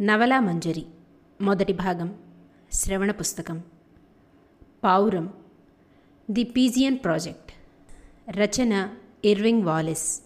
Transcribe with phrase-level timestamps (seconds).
[0.00, 0.86] నవలా మంజరి.
[1.40, 2.14] మొదటి భాగం.
[2.72, 3.62] శ్రవణ పుస్తకం.
[4.84, 5.32] పావురం.
[6.30, 7.52] The pigeon project.
[8.38, 8.88] Rachana
[9.24, 10.20] Irving Wallace.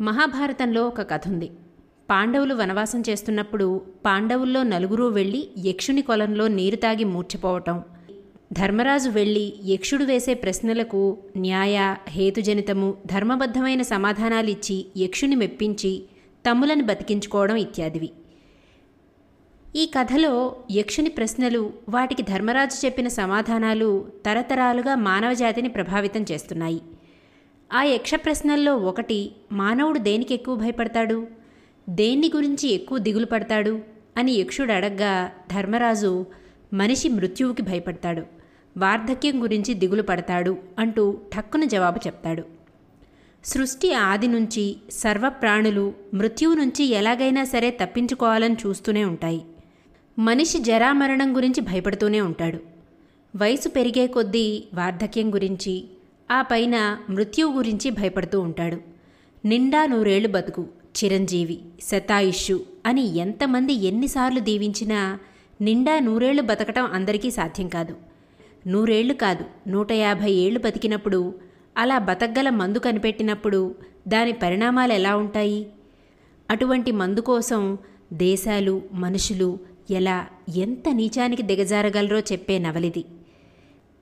[0.00, 1.50] మహాభారతంలో ఒక కథ ఉంది.
[2.10, 7.82] పాండవులు వనవాసం చేస్తున్నప్పుడు పాండవుల్లో నలుగురు వెళ్ళి యక్షుని కొలంలో నీరు తాగి మూర్చిపోవటం
[8.52, 16.02] ధర్మరాజు వెళ్ళి యక్షుడు వేసే ప్రశ్నలకు న్యాయ హేతుజనితము ధర్మబద్ధమైన సమాధానాలిచ్చి యక్షుని మెప్పించి
[16.50, 18.10] తమ్ములను బతికించుకోవడం ఇత్యాదివి.
[19.76, 26.80] ఈ కథలో యక్షుని ప్రశ్నలు వాటికి ధర్మరాజు చెప్పిన సమాధానాలు తరతరాలుగా మానవజాతిని ప్రభావితం చేస్తున్నాయి.
[27.72, 31.26] ఆ యక్ష ప్రశ్నల్లో ఒకటి మానవుడు దేనికి ఎక్కువ భయపడతాడు?
[31.88, 33.80] దేన్ని గురించి ఎక్కువ దిగులు పడతాడు?
[34.16, 36.26] అని యక్షుడు అడగ్గా ధర్మరాజు
[36.72, 38.22] మనిషి మృత్యువుకి భయపడతాడు
[38.76, 42.42] వార్ధక్యం గురించి దిగులు పడతాడు అంటూ ఠక్కున జవాబు చెప్తాడు.
[43.44, 49.44] సృష్టి ఆది నుంచి సర్వప్రాణులు మృత్యువు నుంచి ఎలాగైనా సరే తప్పించుకోవాలని చూస్తూనే ఉంటాయి.
[50.18, 52.58] మనిషి జరామరణం గురించి భయపడుతూనే ఉంటాడు.
[53.36, 55.84] వయసు పెరిగే కొద్దీ వార్ధక్యం గురించి
[56.30, 58.76] ఆ పైన మృత్యువు గురించి భయపడుతూ ఉంటాడు.
[59.44, 65.18] నిండా నూరేళ్ళు బతుకు చిరంజీవి శతాయుష్యు అని ఎంతమంది ఎన్నిసార్లు దీవించినా
[65.60, 67.96] నిండా నూరేళ్ళు బతకటం అందరికీ సాధ్యం కాదు.
[68.66, 71.34] నూరేళ్ళు కాదు నూట యాభై ఏళ్ళు బతికినప్పుడు
[71.78, 73.74] అలా బతకగల మందు కనిపెట్టినప్పుడు
[74.08, 75.66] దాని పరిణామాలు ఎలా ఉంటాయి?
[76.50, 77.78] అటువంటి మందు కోసం
[78.12, 80.26] దేశాలు మనుషులు ఎలా
[80.56, 83.04] ఎంత నీచానికి దిగజారగలరో చెప్పే నవలిది.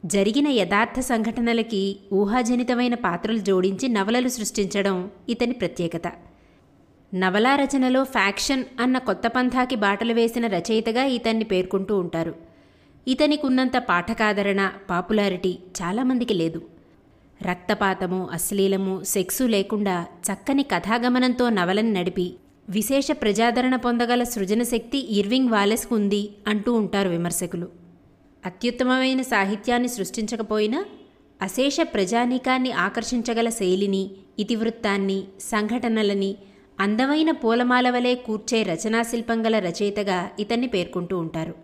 [0.04, 6.12] జరిగిన యథార్థ సంఘటనలకి ఊహాజనితమైన పాత్రలు జోడించి నవలలు సృష్టించడం ఇతని ప్రత్యేకత.
[7.14, 12.34] నవలా రచనలో ఫ్యాక్షన్ అన్న కొత్త పంథాకి బాటలు వేసిన రచయితగా ఇతన్ని పేర్కొంటూ ఉంటారు.
[13.08, 16.62] ఇతనికున్నంత పాఠకాదరణ పాపులారిటీ చాలామందికి లేదు.
[17.42, 22.34] రక్తపాతము అశ్లీలము సెక్సు లేకుండా చక్కని కథాగమనంతో నవలని నడిపి
[22.70, 27.68] విశేష ప్రజాదరణ పొందగల సృజన శక్తి ఇర్వింగ్ వాలెస్కు ఉంది అంటూ ఉంటారు విమర్శకులు.
[28.46, 30.84] అత్యుత్తమమైన సాహిత్యాన్ని సృష్టించకపోయినా
[31.42, 36.36] అశేష ప్రజానీకాన్ని ఆకర్షించగల శైలిని ఇతివృత్తాన్ని సంఘటనలని
[36.80, 41.54] అందమైన పూలమాల వలె కూర్చే రచనాశిల్పం గల రచయితగా ఇతన్ని పేర్కొంటూ ఉంటారు.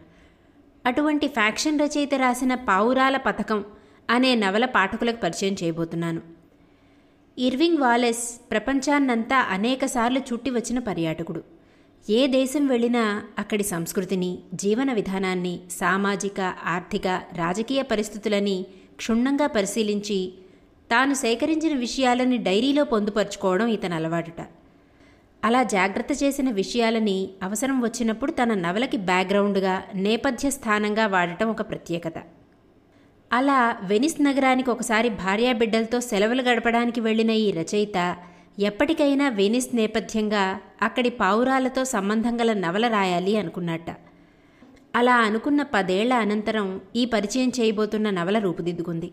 [0.86, 3.64] అటువంటి ఫ్యాక్షన్ రచయిత రాసిన పావురాల పథకం
[4.10, 6.35] అనే నవల పాఠకులకు పరిచయం చేయబోతున్నాను.
[7.38, 11.42] ఇర్వింగ్ వాలెస్ ప్రపంచాన్నంతా అనేకసార్లు చుట్టి వచ్చిన పర్యాటకుడు.
[12.10, 18.66] ఏ దేశం వెళ్ళినా అక్కడి సంస్కృతిని జీవన విధానాన్ని సామాజిక ఆర్థిక రాజకీయ పరిస్థితులని
[18.96, 20.32] క్షుణ్ణంగా పరిశీలించి
[20.90, 24.40] తాను సేకరించిన విషయాలని డైరీలో పొందుపరుచుకోవడం ఇతని అలవాటుట.
[25.44, 32.18] అలా జాగ్రత్త చేసిన విషయాలని అవసరం వచ్చినప్పుడు తన నవలకి బ్యాక్గ్రౌండ్గా నేపథ్య స్థానంగా వాడటం ఒక ప్రత్యేకత.
[33.32, 38.16] అలా వెనిస్ నగరానికి ఒకసారి భార్యాబిడ్డలతో సెలవులు గడపడానికి వెళ్ళిన ఈ రచయిత
[38.58, 43.86] ఎప్పటికైనా వెనిస్ నేపథ్యంగా అక్కడి పావురాలతో సంబంధం గల నవల రాయాలి అనుకున్నట్ట.
[44.96, 49.12] అలా అనుకున్న పదేళ్ళ అనంతరం ఈ పరిచయం చేయబోతున్న నవల రూపుదిద్దుకుంది.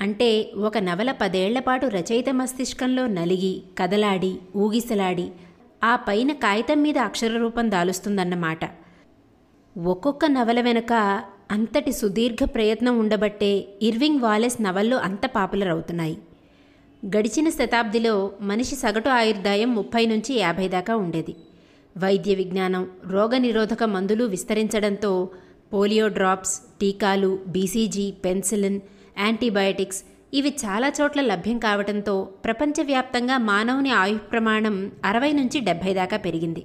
[0.00, 5.30] అంటే ఒక నవల పదేళ్ళపాటు రచయిత మస్తిష్కంలో నలిగి కదలాడి ఊగిసలాడి
[5.84, 8.58] ఆ పైన కాగితం మీద అక్షర రూపం దాలుస్తుందన్నమాట.
[9.84, 13.50] ఒక్కొక్క నవల వెనుక అంతటి సుదీర్ఘ ప్రయత్నం ఉండబట్టే
[13.82, 16.16] ఇర్వింగ్ వాలెస్ నవళ్ళు అంత పాపులర్ అవుతున్నాయి
[17.02, 21.34] గడిచిన శతాబ్దిలో మనిషి సగటు ఆయుర్దాయం ముప్పై నుంచి యాభై దాకా ఉండేది.
[21.98, 25.30] వైద్య విజ్ఞానం రోగనిరోధక మందులు విస్తరించడంతో
[25.72, 28.78] పోలియో డ్రాప్స్ టీకాలు బీసీజీ పెన్సిలిన్
[29.18, 30.02] యాంటీబయాటిక్స్
[30.34, 36.62] ఇవి చాలా చోట్ల లభ్యం కావడంతో ప్రపంచవ్యాప్తంగా మానవుని ఆయు ప్రమాణం అరవై నుంచి డెబ్భై దాకా పెరిగింది.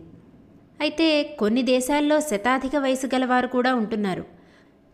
[0.81, 1.07] అయితే
[1.39, 4.32] కొన్ని దేశాల్లో శతాధిక వయసు గలవారు కూడా ఉంటున్నారు.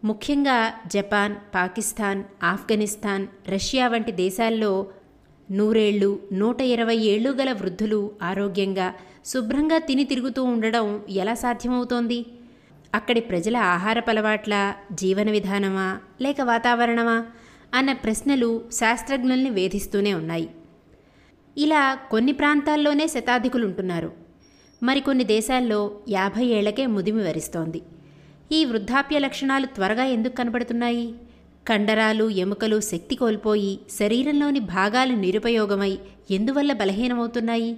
[0.03, 4.87] ముఖ్యంగా జపాన్ పాకిస్తాన్ ఆఫ్ఘనిస్తాన్ రష్యా వంటి దేశాల్లో
[5.51, 8.93] నూరేళ్ళు నూట ఇరవై ఏళ్ళు గల వృద్ధులు ఆరోగ్యంగా
[9.25, 12.25] శుభ్రంగా తిని తిరుగుతూ ఉండడం ఎలా సాధ్యమవుతోంది?
[12.95, 17.25] అక్కడి ప్రజల ఆహారపలవాట్ల జీవన విధానమా లేక వాతావరణమా
[17.73, 20.49] అన్న ప్రశ్నలు శాస్త్రజ్ఞుల్ని వేధిస్తూనే ఉన్నాయి.
[21.57, 24.11] ఇలా కొన్ని ప్రాంతాల్లోనే శతాధికులుంటున్నారు.
[24.83, 27.81] మరికొన్ని దేశాల్లో యాభై ఏళ్ళకే ముదిమి వరిస్తోంది.
[28.51, 31.13] ఈ వృద్ధాప్య లక్షణాలు త్వరగా ఎందుకు కనబడుతున్నాయి?
[31.67, 35.99] కండరాలు ఎముకలు శక్తి కోల్పోయి శరీరంలోని భాగాలు నిరుపయోగమై
[36.31, 37.77] ఎందువల్ల బలహీనమవుతున్నాయి?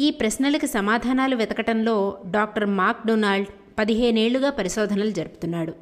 [0.00, 3.48] ఈ ప్రశ్నలకు సమాధానాలు వెతకటంలో డాక్టర్ మార్క్ డొనాల్డ్
[3.78, 5.74] పదిహేనేళ్ళుగా పరిశోధనలు జరుపుతున్నాడు.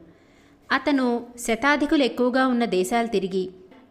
[0.72, 1.06] అతను
[1.38, 3.44] శతాధికులు ఎక్కువగా ఉన్న దేశాలు తిరిగి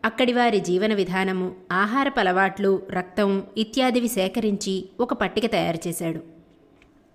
[0.06, 6.43] అక్కడి వారి జీవన విధానము ఆహారపు అలవాట్లు రక్తం ఇత్యాదివి సేకరించి ఒక పట్టిక తయారు చేశాడు.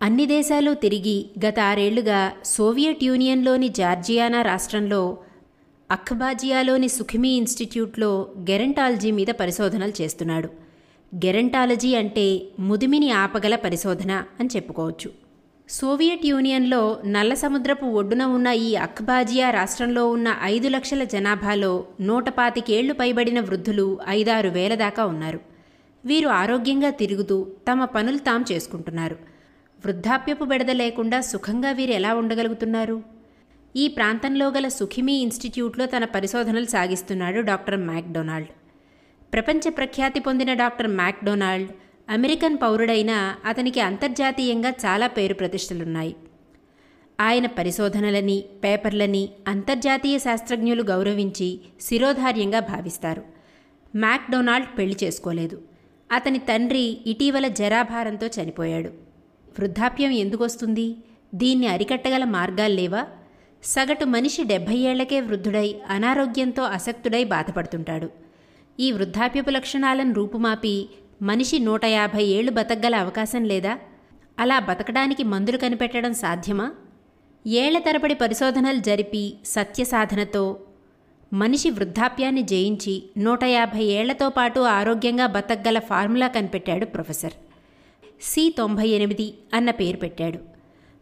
[0.00, 5.19] అన్ని దేశాలు తిరిగి గత ఆరేళ్ళుగా సోవియట్ యూనియన్లోని జార్జియానా రాష్ట్రంలో
[5.91, 8.11] అఖ్బాజియాలోని సుఖిమీ ఇన్స్టిట్యూట్లో
[8.50, 10.49] గెరంటాలజీ మీద పరిశోధనలు చేస్తున్నాడు.
[11.15, 12.27] గెరంటాలజీ అంటే
[12.59, 15.11] ముదిమిని ఆపగల పరిశోధన అని చెప్పుకోవచ్చు.
[15.69, 22.95] సోవియట్ యూనియన్లో నల్ల సముద్రపు ఒడ్డున ఉన్న ఈ అఖ్బాజియా రాష్ట్రంలో ఉన్న ఐదు లక్షల జనాభాలో నూట పాతికేళ్ళు
[22.95, 25.41] పైబడిన వృద్ధులు ఐదారు వేల దాకా ఉన్నారు.
[26.05, 29.38] వీరు ఆరోగ్యంగా తిరుగుతూ తమ పనులు తాము చేసుకుంటున్నారు.
[29.85, 33.03] వృద్ధాప్యపు బెడద లేకుండా సుఖంగా వీరు ఎలా ఉండగలుగుతున్నారు?
[33.77, 38.49] ఈ ప్రాంతంలో గల సుఖిమీ ఇన్స్టిట్యూట్లో తన పరిశోధనలు సాగిస్తున్నాడు డాక్టర్ మ్యాక్డొనాల్డ్.
[39.33, 41.71] ప్రపంచ ప్రఖ్యాతి పొందిన డాక్టర్ మ్యాక్డొనాల్డ్
[42.11, 46.17] అమెరికన్ పౌరుడైన అతనికి అంతర్జాతీయంగా చాలా పేరు ప్రతిష్టలున్నాయి.
[47.21, 53.23] ఆయన పరిశోధనలని పేపర్లని అంతర్జాతీయ శాస్త్రజ్ఞులు గౌరవించి శిరోధార్యంగా భావిస్తారు.
[53.97, 55.63] మ్యాక్డొనాల్డ్ పెళ్ళి చేసుకోలేదు.
[56.13, 59.08] అతని తండ్రి ఇటీవల జరాభారంతో చనిపోయాడు.
[59.59, 60.97] వృద్ధాప్యం ఎందుకొస్తుంది?
[61.35, 63.07] దీన్ని అరికట్టగల మార్గాలు లేవా?
[63.65, 68.11] సగటు మనిషి డెబ్భై ఏళ్ళకే వృద్ధుడై అనారోగ్యంతో అసక్తుడై బాధపడుతుంటాడు.
[68.81, 70.89] ఈ వృద్ధాప్యపు లక్షణాలను రూపుమాపి
[71.23, 73.79] మనిషి నూట యాభై ఏళ్ళు బతకగల అవకాశం లేదా?
[74.39, 76.73] అలా బతకడానికి మందులు కనిపెట్టడం సాధ్యమా?
[77.47, 80.57] ఏళ్ళ తరబడి పరిశోధనలు జరిపి సత్యసాధనతో
[81.33, 87.33] మనిషి వృద్ధాప్యాన్ని జయించి నూట యాభై ఏళ్ళతో పాటు ఆరోగ్యంగా బతకగల ఫార్ములా కనిపెట్టాడు ప్రొఫెసర్.
[88.20, 90.38] సి తొంభై ఎనిమిది అన్న పేరు పెట్టాడు.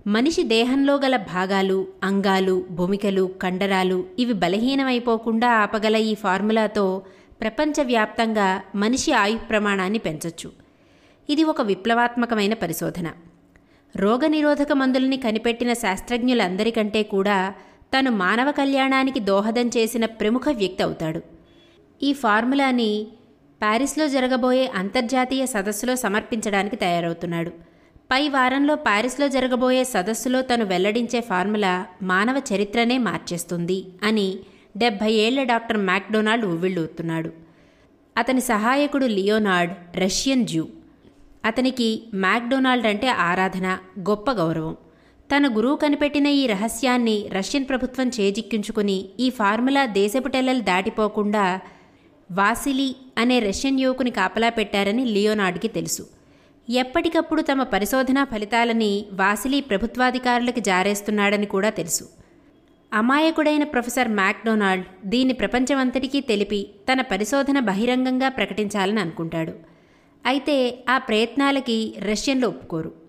[0.08, 7.02] మనిషి దేహంలో గల భాగాలు అంగాలు భూమికలు కండరాలు ఇవి బలహీనమైపోకుండా ఆపగల ఈ ఫార్ములాతో
[7.40, 10.52] ప్రపంచవ్యాప్తంగా మనిషి ఆయు ప్రమాణాన్ని పెంచొచ్చు.
[11.30, 13.08] ఇది ఒక విప్లవాత్మకమైన పరిశోధన.
[13.96, 17.54] రోగనిరోధక మందులని కనిపెట్టిన శాస్త్రజ్ఞులందరికంటే కూడా
[17.98, 21.20] తను మానవ కళ్యాణానికి దోహదం చేసిన ప్రముఖ వ్యక్తి అవుతాడు.
[22.02, 23.06] ఈ ఫార్ములాని
[23.62, 27.50] ప్యారిస్లో జరగబోయే అంతర్జాతీయ సదస్సులో సమర్పించడానికి తయారవుతున్నాడు.
[28.11, 34.38] పై వారంలో ప్యారిస్లో జరగబోయే సదస్సులో తను వెల్లడించే ఫార్ములా మానవ చరిత్రనే మార్చేస్తుంది అని
[34.76, 37.31] డెబ్భై ఏళ్ళ డాక్టర్ మ్యాక్డొనాల్డ్ ఉవ్విళ్ళూతున్నాడు
[38.17, 40.67] అతని సహాయకుడు లియోనార్డ్ రష్యన్ జ్యూ
[41.44, 44.76] అతనికి మ్యాక్డొనాల్డ్ అంటే ఆరాధన గొప్ప గౌరవం.
[45.31, 51.44] తన గురువు కనిపెట్టిన ఈ రహస్యాన్ని రష్యన్ ప్రభుత్వం చేజిక్కించుకుని ఈ ఫార్ములా దేశపుటెల్లలు దాటిపోకుండా
[52.31, 56.06] వాసిలీ అనే రష్యన్ యువకుని కాపలా పెట్టారని లియోనార్డ్కి తెలుసు.
[56.70, 62.08] ఎప్పటికప్పుడు తమ పరిశోధనా ఫలితాలని వాసిలీ ప్రభుత్వాధికారులకు జారేస్తున్నాడని కూడా తెలుసు.
[62.93, 69.52] అమాయకుడైన ప్రొఫెసర్ మ్యాక్డొనాల్డ్ దీన్ని ప్రపంచమంతటికీ తెలిపి తన పరిశోధన బహిరంగంగా ప్రకటించాలని అనుకుంటాడు.
[70.26, 73.06] అయితే ఆ ప్రయత్నాలకి రష్యన్లు ఒప్పుకోరు.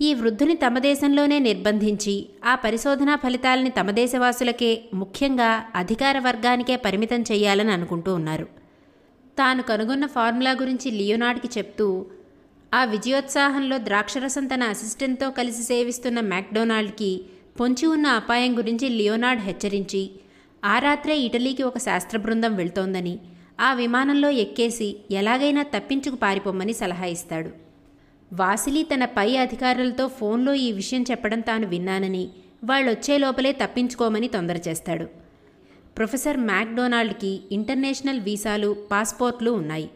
[0.00, 7.70] ఈ వృద్ధుని తమ దేశంలోనే నిర్బంధించి ఆ పరిశోధనా ఫలితాలని తమ దేశవాసులకే ముఖ్యంగా అధికార వర్గానికే పరిమితం చేయాలని
[7.70, 8.46] అనుకుంటూ ఉన్నారు.
[9.38, 12.06] తాను కనుగొన్న ఫార్ములా గురించి లియోనార్డ్కి చెప్తూ
[12.74, 17.12] ఆ విజయోత్సాహంలో ద్రాక్షరసం తన అసిస్టెంట్తో కలిసి సేవిస్తున్న మ్యాక్డొనాల్డ్కి
[17.60, 20.10] పొంచి ఉన్న అపాయం గురించి లియోనార్డ్ హెచ్చరించి
[20.64, 23.18] ఆ రాత్రే ఇటలీకి ఒక శాస్త్ర బృందం వెళ్తోందని
[23.60, 27.65] ఆ విమానంలో ఎక్కేసి ఎలాగైనా తప్పించుకు పారిపోమ్మని సలహా ఇస్తాడు.
[28.32, 32.28] వాసిలి తన పై అధికారులతో ఫోన్లో ఈ విషయం చెప్పడం తాను విన్నానని
[32.64, 35.04] వాళ్ళొచ్చే లోపలే తప్పించుకోమని తొందర చేస్తాడు.
[35.96, 39.90] ప్రొఫెసర్ మ్యాక్డొనాల్డ్కి ఇంటర్నేషనల్ వీసాలు పాస్పోర్ట్లు ఉన్నాయి.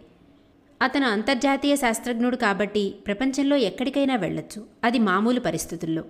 [0.82, 4.66] అతను అంతర్జాతీయ శాస్త్రజ్ఞుడు కాబట్టి ప్రపంచంలో ఎక్కడికైనా వెళ్ళొచ్చు.
[4.84, 6.04] అది మామూలు పరిస్థితుల్లో.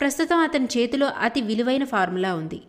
[0.00, 2.62] ప్రస్తుతం అతని చేతిలో అతి విలువైన ఫార్ములా ఉంది.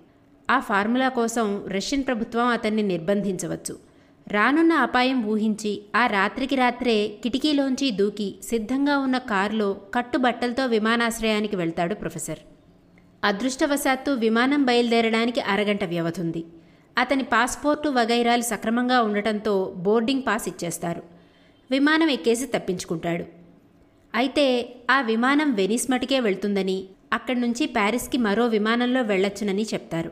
[0.52, 3.85] ఆ ఫార్ములా కోసం రష్యన్ ప్రభుత్వం అతన్ని నిర్బంధించవచ్చు.
[4.28, 12.40] రానున్న అపాయం ఊహించి ఆ రాత్రికి రాత్రే కిటికీలోంచి దూకి సిద్ధంగా ఉన్న కారులో కట్టుబట్టలతో విమానాశ్రయానికి వెళ్తాడు ప్రొఫెసర్.
[13.24, 16.46] అదృష్టవశాత్తు విమానం బయలుదేరడానికి అరగంట వ్యవధుంది.
[16.98, 21.04] అతని పాస్పోర్టు వగైరాలు సక్రమంగా ఉండటంతో బోర్డింగ్ పాస్ ఇచ్చేస్తారు.
[21.72, 23.26] విమానం ఎక్కేసి తప్పించుకుంటాడు.
[24.16, 30.12] అయితే ఆ విమానం వెనిస్ మటుకే వెళ్తుందని అక్కడి నుంచి ప్యారిస్కి మరో విమానంలో వెళ్ళొచ్చునని చెప్తారు.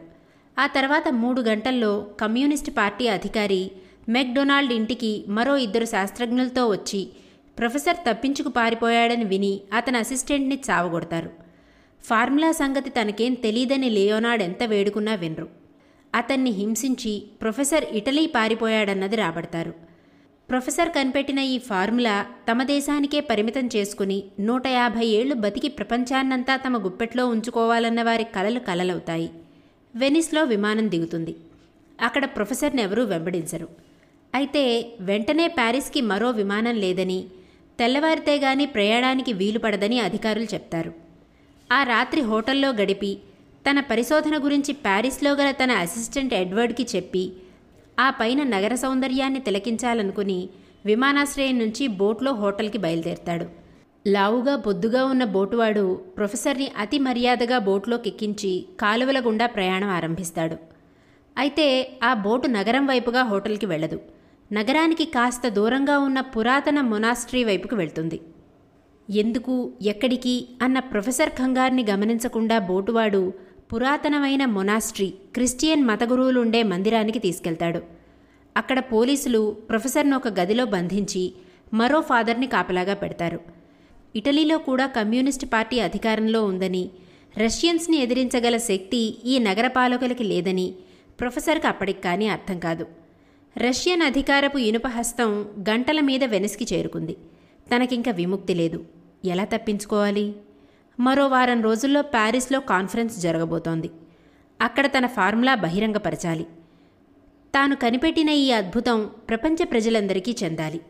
[0.60, 3.72] ఆ తర్వాత మూడు గంటల్లో కమ్యూనిస్ట్ పార్టీ అధికారి
[4.10, 7.10] మెక్డొనాల్డ్ ఇంటికి మరో ఇద్దరు శాస్త్రజ్ఞులతో వచ్చి
[7.60, 11.30] ప్రొఫెసర్ తప్పించుకు పారిపోయాడని విని అతని అసిస్టెంట్ని చావగొడతారు.
[12.04, 15.50] ఫార్ములా సంగతి తనకేం తెలియదని లియోనార్డ్ ఎంత వేడుకున్నా వినరు.
[16.16, 19.74] అతన్ని హింసించి ప్రొఫెసర్ ఇటలీ పారిపోయాడన్నది రాబడతారు.
[20.50, 27.28] ప్రొఫెసర్ కనిపెట్టిన ఈ ఫార్ములా తమ దేశానికే పరిమితం చేసుకుని నూట యాభై ఏళ్ళు బతికి ప్రపంచాన్నంతా తమ గుప్పెట్లో
[27.28, 29.30] ఉంచుకోవాలన్న వారి కలలు కలలవుతాయి.
[29.96, 31.36] వెనిస్లో విమానం దిగుతుంది.
[32.02, 33.83] అక్కడ ప్రొఫెసర్ని ఎవరూ వెంబడించరు.
[34.34, 34.64] అయితే
[35.00, 37.20] వెంటనే ప్యారిస్కి మరో విమానం లేదని
[37.80, 40.92] తెల్లవారితే గాని ప్రయాణానికి వీలు పడదని అధికారులు చెప్తారు.
[41.72, 43.12] ఆ రాత్రి హోటల్లో గడిపి
[43.66, 47.24] తన పరిశోధన గురించి ప్యారిస్లో గల తన అసిస్టెంట్ ఎడ్వర్డ్కి చెప్పి
[48.00, 50.50] ఆ పైన నగర సౌందర్యాన్ని తిలకించాలనుకుని
[50.86, 53.46] విమానాశ్రయం నుంచి బోట్లో హోటల్కి బయలుదేరతాడు.
[54.08, 55.84] లావుగా బొద్దుగా ఉన్న బోటువాడు
[56.18, 60.58] ప్రొఫెసర్ని అతి మర్యాదగా బోట్లోకి ఎక్కించి కాలువల గుండా ప్రయాణం ఆరంభిస్తాడు.
[61.38, 61.68] అయితే
[62.04, 64.00] ఆ బోటు నగరం వైపుగా హోటల్కి వెళ్ళదు.
[64.52, 68.22] నగరానికి కాస్త దూరంగా ఉన్న పురాతన మొనాస్ట్రీ వైపుకు వెళ్తుంది.
[69.10, 73.34] ఎందుకు ఎక్కడికి అన్న ప్రొఫెసర్ ఖంగార్ని గమనించకుండా బోటువాడు
[73.74, 77.82] పురాతనమైన మొనాస్ట్రీ క్రిస్టియన్ మతగురువులుండే మందిరానికి తీసుకెళ్తాడు.
[78.58, 81.34] అక్కడ పోలీసులు ప్రొఫెసర్ను ఒక గదిలో బంధించి
[81.74, 83.40] మరో ఫాదర్ని కాపలాగా పెడతారు.
[84.16, 86.90] ఇటలీలో కూడా కమ్యూనిస్ట్ పార్టీ అధికారంలో ఉందని
[87.38, 90.76] రష్యన్స్ని ఎదిరించగల శక్తి ఈ నగరపాలకులకి లేదని
[91.20, 93.03] ప్రొఫెసర్కి అప్పటికి కానీ అర్థం కాదు.
[93.58, 97.18] రష్యన్ అధికారపు ఇనుప హస్తం గంటల మీద వెనస్కి చేరుకుంది.
[97.76, 98.86] తనకింక విముక్తి లేదు.
[99.26, 100.36] ఎలా తప్పించుకోవాలి?
[101.00, 103.90] మరో వారం రోజుల్లో ప్యారిస్లో కాన్ఫరెన్స్ జరగబోతోంది.
[104.62, 106.44] అక్కడ తన ఫార్ములా బహిరంగపరచాలి.
[107.56, 110.82] తాను కనిపెట్టిన ఈ అద్భుతం ప్రపంచ ప్రజలందరికీ చెందాలి.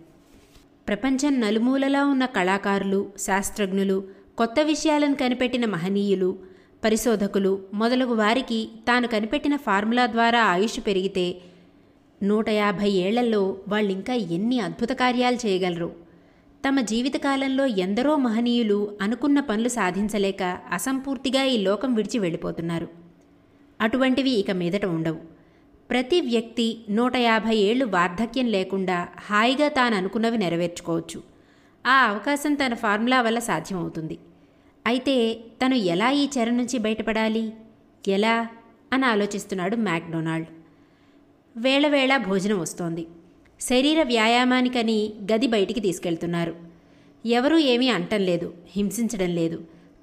[0.87, 4.03] ప్రపంచం నలుమూలలా ఉన్న కళాకారులు శాస్త్రజ్ఞులు
[4.37, 6.39] కొత్త విషయాలను కనిపెట్టిన మహనీయులు
[6.83, 11.35] పరిశోధకులు మొదలగు వారికి తాను కనిపెట్టిన ఫార్ములా ద్వారా ఆయుష్ పెరిగితే
[12.23, 15.91] నూట యాభై ఏళ్ళలో వాళ్ళింకా ఎన్ని అద్భుత కార్యాలు చేయగలరు?
[16.67, 22.87] తమ జీవితకాలంలో ఎందరో మహనీయులు అనుకున్న పనులు సాధించలేక అసంపూర్తిగా ఈ లోకం విడిచి వెళ్ళిపోతున్నారు.
[23.81, 25.17] అటువంటివి ఇక మీదట ఉండవు.
[25.89, 31.23] ప్రతి వ్యక్తి నూట యాభై ఏళ్ళు వార్ధక్యం లేకుండా హాయిగా తాను అనుకున్నవి నెరవేర్చుకోవచ్చు.
[31.87, 34.19] ఆ అవకాశం తన ఫార్ములా వల్ల సాధ్యమవుతుంది.
[34.87, 37.53] అయితే తను ఎలా ఈ చెర నుంచి బయటపడాలి?
[38.07, 38.47] ఎలా?
[38.93, 40.47] అని ఆలోచిస్తున్నాడు మ్యాక్డొనాల్డ్.
[41.57, 43.07] వేళవేళ భోజనం వస్తోంది.
[43.59, 46.55] శరీర వ్యాయామానికని గది బయటికి తీసుకెళ్తున్నారు.
[47.25, 49.57] ఎవరూ ఏమీ అంటం లేదు హింసించడం లేదు.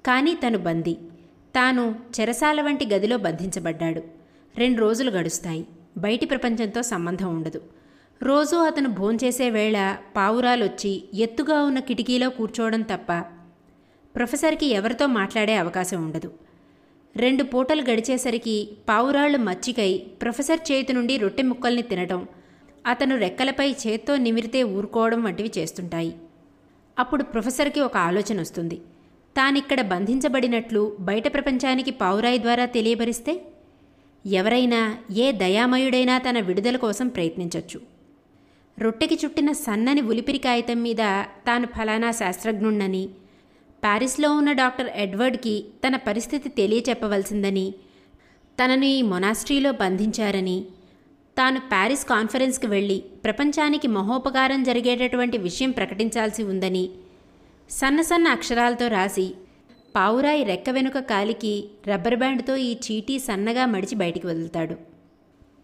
[0.05, 0.93] కానీ తను బందీ.
[1.55, 4.03] తాను చెరసాల వంటి గదిలో బంధించబడ్డాడు.
[4.57, 5.67] రెండు రోజులు గడుస్తాయి.
[5.97, 7.61] బయటి ప్రపంచంతో సంబంధం ఉండదు.
[8.23, 13.19] రోజూ అతను భోంచేసే వేళ పావురాలొచ్చి ఎత్తుగా ఉన్న కిటికీలో కూర్చోవడం తప్ప
[14.15, 16.33] ప్రొఫెసర్కి ఎవరితో మాట్లాడే అవకాశం ఉండదు.
[17.15, 22.27] రెండు పూటలు గడిచేసరికి పావురాళ్ళు మచ్చికై ప్రొఫెసర్ చేతి నుండి రొట్టె ముక్కల్ని తినటం
[22.85, 26.13] అతను రెక్కలపై చేత్తో నిమిరితే ఊరుకోవడం వంటివి చేస్తుంటాయి.
[26.99, 28.77] అప్పుడు ప్రొఫెసర్కి ఒక ఆలోచన వస్తుంది.
[29.37, 33.33] తానిక్కడ బంధించబడినట్లు బయట ప్రపంచానికి పావురాయి ద్వారా తెలియబరిస్తే?
[34.25, 37.79] ఎవరైనా ఏ దయామయుడైనా తన విడుదల కోసం ప్రయత్నించవచ్చు
[38.79, 41.03] రొట్టెకి చుట్టిన సన్నని ఉలిపిరి కాగితం మీద
[41.47, 43.09] తాను ఫలానా శాస్త్రజ్ఞుణ్ణని
[43.83, 47.67] ప్యారిస్లో ఉన్న డాక్టర్ ఎడ్వర్డ్కి తన పరిస్థితి తెలియచెప్పవలసిందని
[48.59, 50.57] తనను ఈ మొనాస్ట్రీలో బంధించారని
[51.37, 56.83] తాను ప్యారిస్ కాన్ఫరెన్స్కి వెళ్ళి ప్రపంచానికి మహోపకారం జరిగేటటువంటి విషయం ప్రకటించాల్సి ఉందని
[57.69, 59.27] సన్న సన్న అక్షరాలతో రాసి
[59.95, 61.53] పావురాయి రెక్క వెనుక కాలికి
[61.87, 64.75] రబ్బర్ బ్యాండ్తో ఈ చీటీ సన్నగా మడిచి బయటికి వదులుతాడు.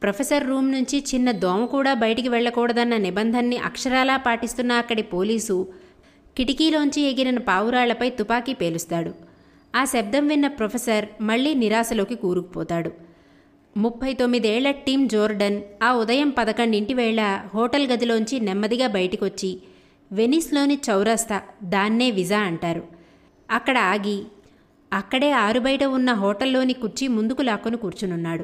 [0.04, 5.56] ప్రొఫెసర్ రూమ్ నుంచి చిన్న దోమ కూడా బయటికి వెళ్ళకూడదన్న నిబంధనని అక్షరాలా పాటిస్తున్న అక్కడి పోలీసు
[6.38, 9.13] కిటికీలోంచి ఎగిరిన పావురాళ్ళపై తుపాకీ పేలుస్తాడు.
[9.75, 12.91] ఆ శబ్దం విన్న ప్రొఫెసర్ మళ్ళీ నిరాశలోకి కూరుకుపోతాడు.
[13.77, 19.60] ముప్పై తొమ్మిదేళ్ళ టీమ్ జోర్డన్ ఆ ఉదయం పదకొండింటి వేళ హోటల్ గదిలోంచి నెమ్మదిగా బయటికొచ్చి
[20.12, 22.84] వెనిస్లోని చౌరస్తా దాన్నే విజా అంటారు.
[23.51, 24.24] అక్కడ ఆగి
[24.94, 28.44] అక్కడే ఆరుబయట ఉన్న హోటల్లోని కుర్చీ ముందుకు లాక్కొని కూర్చునున్నాడు.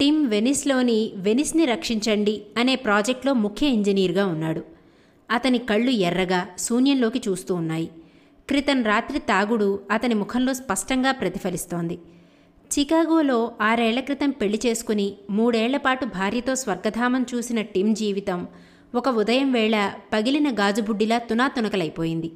[0.00, 4.77] టిమ్ వెనిస్లోని వెనిస్ని రక్షించండి అనే ప్రాజెక్ట్లో ముఖ్య ఇంజనీర్గా ఉన్నాడు.
[5.30, 7.90] అతని కళ్ళు ఎర్రగా శూన్యంలోకి చూస్తూ ఉన్నాయి.
[8.48, 11.98] క్రితం రాత్రి తాగుడు అతని ముఖంలో స్పష్టంగా ప్రతిఫలిస్తోంది.
[12.72, 18.46] చికాగోలో ఆరేళ్ళ క్రితం పెళ్ళి చేసుకుని మూడేళ్ళపాటు భార్యతో స్వర్గధామం చూసిన టిమ్ జీవితం
[18.94, 22.32] ఒక ఉదయం వేళ పగిలిన గాజుబుడ్డిలా తునాతునకలైపోయింది.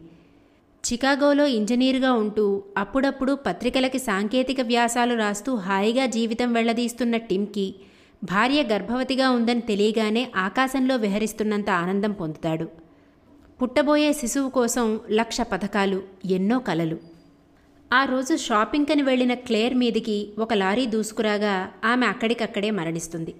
[0.84, 7.74] చికాగోలో ఇంజనీరుగా ఉంటూ అప్పుడప్పుడు పత్రికలకి సాంకేతిక వ్యాసాలు రాస్తూ హాయిగా జీవితం వెళ్ళదీస్తున్న టిమ్కి
[8.24, 12.81] భార్య గర్భవతిగా ఉందని తెలియగానే ఆకాశంలో విహరిస్తున్నంత ఆనందం పొందుతాడు.
[13.62, 16.96] పుట్టబోయే శిశువు కోసం లక్ష పథకాలు ఎన్నో కలలు.
[17.92, 23.34] ఆ రోజు షాపింగ్కని వెళ్ళిన క్లేర్ మీదికి ఒక లారీ దూసుకురాగా ఆమె అక్కడికక్కడే మరణిస్తుంది.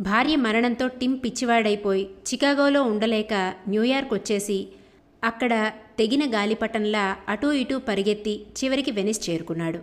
[0.00, 4.68] భార్య మరణంతో టిమ్ పిచ్చివాడైపోయి చికాగోలో ఉండలేక న్యూయార్క్ వచ్చేసి
[5.24, 9.78] అక్కడ తెగిన గాలిపటంలా అటూ ఇటూ పరిగెత్తి చివరికి వెనిస్ చేరుకున్నాడు.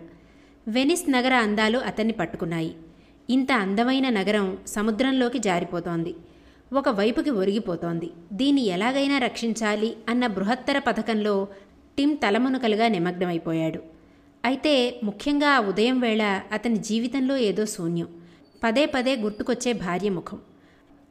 [0.68, 2.74] వెనిస్ నగర అందాలు అతన్ని పట్టుకున్నాయి.
[3.30, 6.14] ఇంత అందమైన నగరం సముద్రంలోకి జారిపోతోంది.
[6.72, 8.10] ఒక వైపుకి ఒరిగిపోతోంది.
[8.32, 11.48] దీన్ని ఎలాగైనా రక్షించాలి అన్న బృహత్తర పథకంలో
[11.98, 13.80] టిమ్ తలమునకలుగా నిమగ్నమైపోయాడు.
[14.44, 18.08] అయితే ముఖ్యంగా ఆ ఉదయం వేళ అతని జీవితంలో ఏదో శూన్యం.
[18.64, 20.38] పదే పదే గుర్తుకొచ్చే భార్య ముఖం.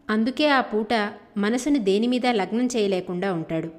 [0.10, 3.70] అందుకే ఆ పూట మనసుని దేనిమీద లగ్నం చేయలేకుండా ఉంటాడు.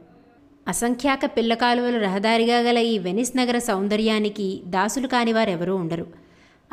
[0.68, 6.06] అసంఖ్యాక పిల్లకాలువలు రహదారిగా గల ఈ వెనిస్ నగర సౌందర్యానికి దాసులు కానివారెవరూ ఉండరు.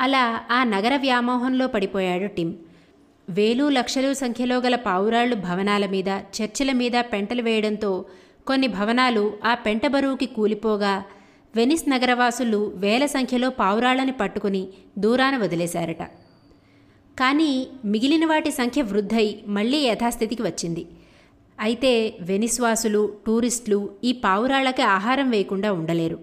[0.00, 2.54] అలా ఆ నగర వ్యామోహంలో పడిపోయాడు టిమ్.
[3.28, 8.04] వేలు లక్షలు సంఖ్యలో గల పావురాళ్ళు భవనాల మీద చర్చిల మీద పెంటలు వేయడంతో
[8.46, 11.04] కొన్ని భవనాలు ఆ పెంట బరువుకి కూలిపోగా
[11.56, 14.68] వెనిస్ నగరవాసులు వేల సంఖ్యలో పావురాళ్ళని పట్టుకుని
[14.98, 16.02] దూరాన వదిలేశారట.
[17.18, 20.86] కానీ మిగిలిన వాటి సంఖ్య వృద్ధై మళ్ళీ యథాస్థితికి వచ్చింది.
[21.60, 26.18] అయితే వెనిస్వాసులు టూరిస్టులు ఈ పావురాళ్ళకి ఆహారం వేయకుండా ఉండలేరు.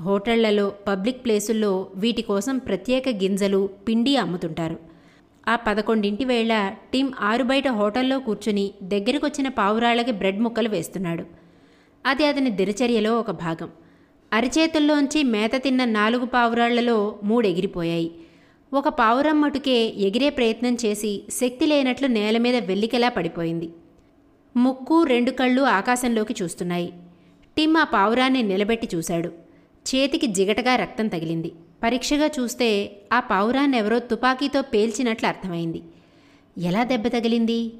[0.00, 4.91] హోటళ్ళలో పబ్లిక్ ప్లేసుల్లో వీటి కోసం ప్రత్యేక గింజలు పిండి అమ్ముతుంటారు.
[5.48, 11.24] ఆ పదకొండింటి వేళ టీం ఆరు బయట హోటల్లో కూర్చుని దగ్గరికొచ్చిన పావురాళ్ళకి బ్రెడ్ ముక్కలు వేస్తున్నాడు.
[12.06, 13.70] అది అతని దినచర్యలో ఒక భాగం.
[14.32, 18.12] అరిచేతుల్లోంచి మేత తిన్న నాలుగు పావురాళ్ళలో మూడు ఎగిరిపోయాయి
[18.74, 23.70] ఒక పావురం మటుకే ఎగిరే ప్రయత్నం చేసి శక్తి లేనట్లు నేల మీద వెల్లికెలా పడిపోయింది.
[24.56, 26.92] ముక్కు రెండు కళ్ళు ఆకాశంలోకి చూస్తున్నాయి.
[27.56, 29.28] టిమ్ ఆ పావురాన్ని నిలబెట్టి చూశాడు.
[29.94, 31.52] చేతికి జిగటగా రక్తం తగిలింది.
[31.82, 35.82] పరీక్షగా చూస్తే ఆ పావురాన్ని ఎవరో తుపాకీతో పేల్చినట్లు అర్థమైంది.
[36.58, 37.72] ఎలా దెబ్బ తగిలింది?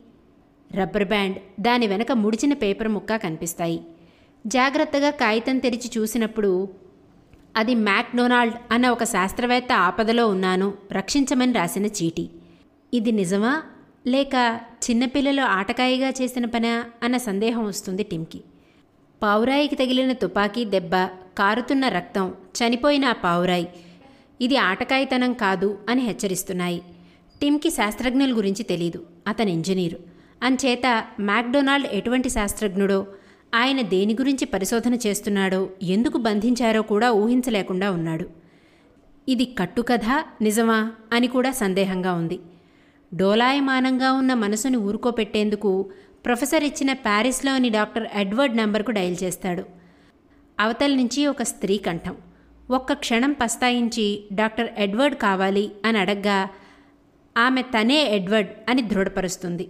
[0.75, 3.81] రబ్బర్ బ్యాండ్ దాని వెనక ముడిచిన పేపర్ ముక్క కనిపిస్తాయి.
[4.47, 6.69] జాగ్రత్తగా కాగితం తెరిచి చూసినప్పుడు
[7.57, 12.29] అది మ్యాక్డొనాల్డ్ అన్న ఒక శాస్త్రవేత్త ఆపదలో ఉన్నాను రక్షించమని రాసిన చీటీ.
[12.95, 13.63] ఇది నిజమా?
[14.07, 16.85] లేక చిన్నపిల్లలు ఆటకాయిగా చేసిన పనా?
[17.03, 18.41] అన్న సందేహం వస్తుంది టిమ్కి.
[19.23, 20.95] పావురాయికి తగిలిన తుపాకీ దెబ్బ
[21.39, 23.69] కారుతున్న రక్తం చనిపోయిన ఆ పావురాయి
[24.43, 26.83] ఇది ఆటకాయితనం కాదు అని హెచ్చరిస్తున్నాయి.
[27.41, 29.07] టిమ్కి శాస్త్రజ్ఞుల గురించి తెలీదు.
[29.29, 29.99] అతను ఇంజనీరు.
[30.43, 33.07] అంచేత మ్యాక్డొనాల్డ్ ఎటువంటి శాస్త్రజ్ఞుడో
[33.55, 38.27] ఆయన దేని గురించి పరిశోధన చేస్తున్నాడో ఎందుకు బంధించారో కూడా ఊహించలేకుండా ఉన్నాడు.
[39.29, 42.41] ఇది కట్టుకథ నిజమా అని కూడా సందేహంగా ఉంది.
[43.15, 45.91] డోలాయమానంగా ఉన్న మనసుని ఊరుకోపెట్టేందుకు
[46.25, 49.65] ప్రొఫెసర్ ఇచ్చిన ప్యారిస్లోని డాక్టర్ ఎడ్వర్డ్ నంబర్కు డయల్ చేస్తాడు.
[50.61, 52.17] అవతల నుంచి ఒక స్త్రీ కంఠం.
[52.73, 56.49] ఒక్క క్షణం పస్తాయించి డాక్టర్ ఎడ్వర్డ్ కావాలి అని అడగ్గా
[57.39, 59.69] ఆమె తనే ఎడ్వర్డ్ అని దృఢపరుస్తుంది.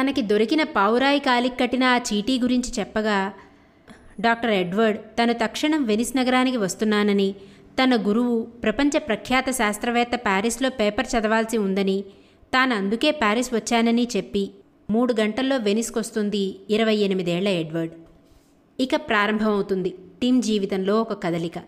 [0.00, 3.32] తనకి దొరికిన పావురాయి కాలికి కట్టిన ఆ చీటీ గురించి చెప్పగా
[4.20, 7.34] డాక్టర్ ఎడ్వర్డ్ తను తక్షణం వెనిస్ నగరానికి వస్తున్నానని
[7.82, 12.04] తన గురువు ప్రపంచ ప్రఖ్యాత శాస్త్రవేత్త ప్యారిస్లో పేపర్ చదవాల్సి ఉందని
[12.54, 14.50] తాను అందుకే ప్యారిస్ వచ్చానని చెప్పి
[14.90, 17.92] మూడు గంటల్లో వెనిస్కొస్తుంది ఇరవై ఎనిమిదేళ్ళ ఎడ్వర్డ్.
[18.80, 21.58] ఇక ప్రారంభమవుతుంది టీమ్ జీవితంలో ఒక కదలిక.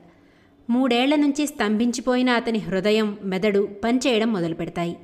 [0.71, 4.97] మూడేళ్ళ నుంచి స్తంభించిపోయిన అతని హృదయం మెదడు పనిచేయడం మొదలుపెడతాయి.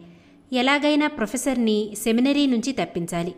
[0.52, 3.35] ఎలాగైనా ప్రొఫెసర్ని సెమినరీ నుంచి తప్పించాలి.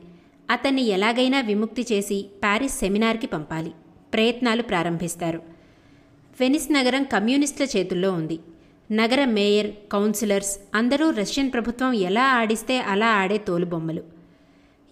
[0.51, 3.73] అతన్ని ఎలాగైనా విముక్తి చేసి ప్యారిస్ సెమినార్కి పంపాలి.
[4.13, 5.43] ప్రయత్నాలు ప్రారంభిస్తారు.
[6.41, 8.39] వెనిస్ నగరం కమ్యూనిస్టుల చేతుల్లో ఉంది.
[8.93, 14.03] నగర మేయర్ కౌన్సిలర్స్ అందరూ రష్యన్ ప్రభుత్వం ఎలా ఆడిస్తే అలా ఆడే తోలుబొమ్మలు.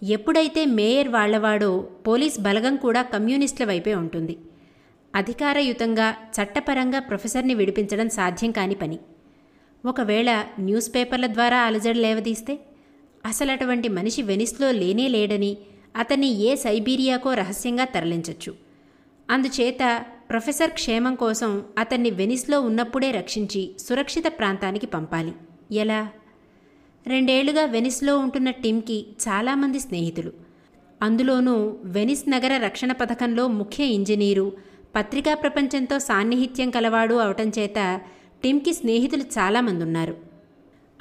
[0.03, 4.37] ఎప్పుడైతే మేయర్ వాళ్ళవాడో పోలీస్ బలగం కూడా కమ్యూనిస్టుల వైపే ఉంటుంది.
[5.17, 8.99] అధికారయుతంగా చట్టపరంగా ప్రొఫెసర్ని విడిపించడం సాధ్యం కాని పని.
[9.85, 12.59] ఒకవేళ న్యూస్ పేపర్ల ద్వారా అలజడి లేవదీస్తే?
[13.25, 15.57] అసలు అటువంటి మనిషి వెనిస్లో లేనే లేడని
[15.95, 18.55] అతన్ని ఏ సైబీరియాకో రహస్యంగా తరలించొచ్చు.
[19.29, 25.33] అందుచేత ప్రొఫెసర్ క్షేమం కోసం అతన్ని వెనిస్లో ఉన్నప్పుడే రక్షించి సురక్షిత ప్రాంతానికి పంపాలి.
[25.71, 26.09] ఎలా?
[27.07, 30.31] రెండేళ్ళుగా వెనిస్లో ఉంటున్న టిమ్కి చాలామంది స్నేహితులు.
[31.01, 38.01] అందులోనూ వెనిస్ నగర రక్షణ పథకంలో ముఖ్య ఇంజనీరు పత్రికా ప్రపంచంతో సాన్నిహిత్యం కలవాడు అవటం చేత
[38.43, 40.15] టిమ్కి స్నేహితులు చాలామంది ఉన్నారు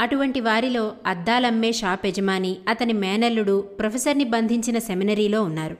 [0.00, 5.76] అటువంటి వారిలో అద్దాలమ్మే షాప్ యజమాని అతని మేనల్లుడు ప్రొఫెసర్ని బంధించిన సెమినరీలో ఉన్నారు.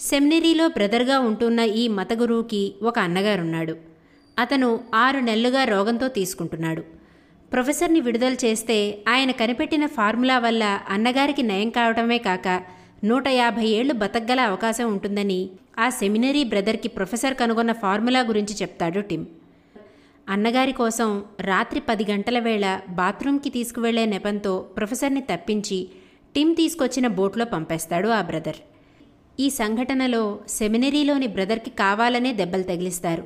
[0.00, 3.76] సెమినరీలో బ్రదర్గా ఉంటున్న ఈ మత గురువుకి ఒక అన్నగారున్నాడు.
[4.38, 6.82] అతను ఆరు నెలలుగా రోగంతో తీసుకుంటున్నాడు.
[7.52, 12.48] ప్రొఫెసర్ని విడుదల చేస్తే ఆయన కనిపెట్టిన ఫార్ములా వల్ల అన్నగారికి నయం కావటమే కాక
[13.04, 19.26] నూట యాభై ఏళ్ళు బతకగల అవకాశం ఉంటుందని ఆ సెమినరీ బ్రదర్కి ప్రొఫెసర్ కనుగొన్న ఫార్ములా గురించి చెప్తాడు టిమ్.
[20.28, 25.88] అన్నగారి కోసం రాత్రి పది గంటల వేళ బాత్రూంకి తీసుకువెళ్ళే నెపంతో ప్రొఫెసర్ని తప్పించి
[26.34, 28.56] టిమ్ తీసుకొచ్చిన బోట్లో పంపేస్తాడు ఆ బ్రదర్.
[29.40, 33.24] ఈ సంఘటనలో సెమినరీలోని బ్రదర్కి కావాలనే దెబ్బలు తగిలిస్తారు.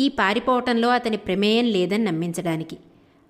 [0.00, 2.76] ఈ పారిపోవటంలో అతని ప్రమేయం లేదని నమ్మించడానికి.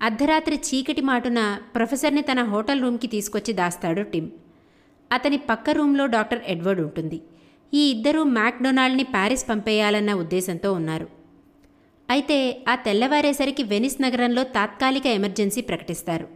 [0.02, 4.30] అర్ధరాత్రి చీకటి మాటున ప్రొఫెసర్ని తన హోటల్ రూమ్కి తీసుకొచ్చి దాస్తాడు టిమ్.
[5.14, 7.18] అతని పక్క రూమ్లో డాక్టర్ ఎడ్వర్డ్ ఉంటుంది.
[7.72, 11.06] ఈ ఇద్దరూ మ్యాక్డొనాల్డ్ని ప్యారిస్ పంపేయాలన్న ఉద్దేశంతో ఉన్నారు.
[12.10, 16.26] అయితే ఆ తెల్లవారేసరికి వెనిస్ నగరంలో తాత్కాలిక ఎమర్జెన్సీ ప్రకటిస్తారు.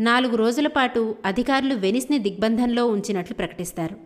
[0.00, 3.96] నాలుగు రోజుల పాటు అధికారులు వెనిస్ని దిగ్బంధంలో ఉంచినట్లు ప్రకటిస్తారు.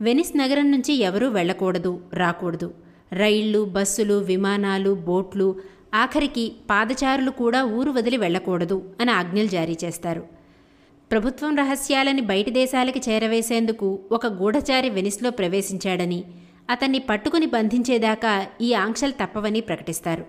[0.00, 2.68] వెనిస్ నగరం నుంచి ఎవరూ వెళ్ళకూడదు రాకూడదు.
[3.12, 5.48] రైళ్ళు బస్సులు విమానాలు బోట్లు
[5.94, 10.22] ఆఖరికి పాదచారులు కూడా ఊరు వదిలి వెళ్ళకూడదు అని ఆజ్ఞలు జారీ చేస్తారు.
[11.10, 16.24] ప్రభుత్వం రహస్యాలని బయటి దేశాలకి చేరవేసేందుకు ఒక గూఢచారి వెనిస్లో ప్రవేశించాడని
[16.70, 20.26] అతన్ని పట్టుకుని బంధించేదాకా ఈ ఆంక్షలు తప్పవని ప్రకటిస్తారు.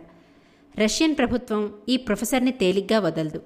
[0.78, 3.42] రష్యన్ ప్రభుత్వం ఈ ప్రొఫెసర్ని తేలిగ్గా వదలదు.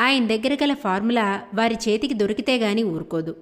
[0.00, 3.36] ఆయన దగ్గర గల ఫార్ములా వారి చేతికి దొరికితే గాని ఊరుకోదు.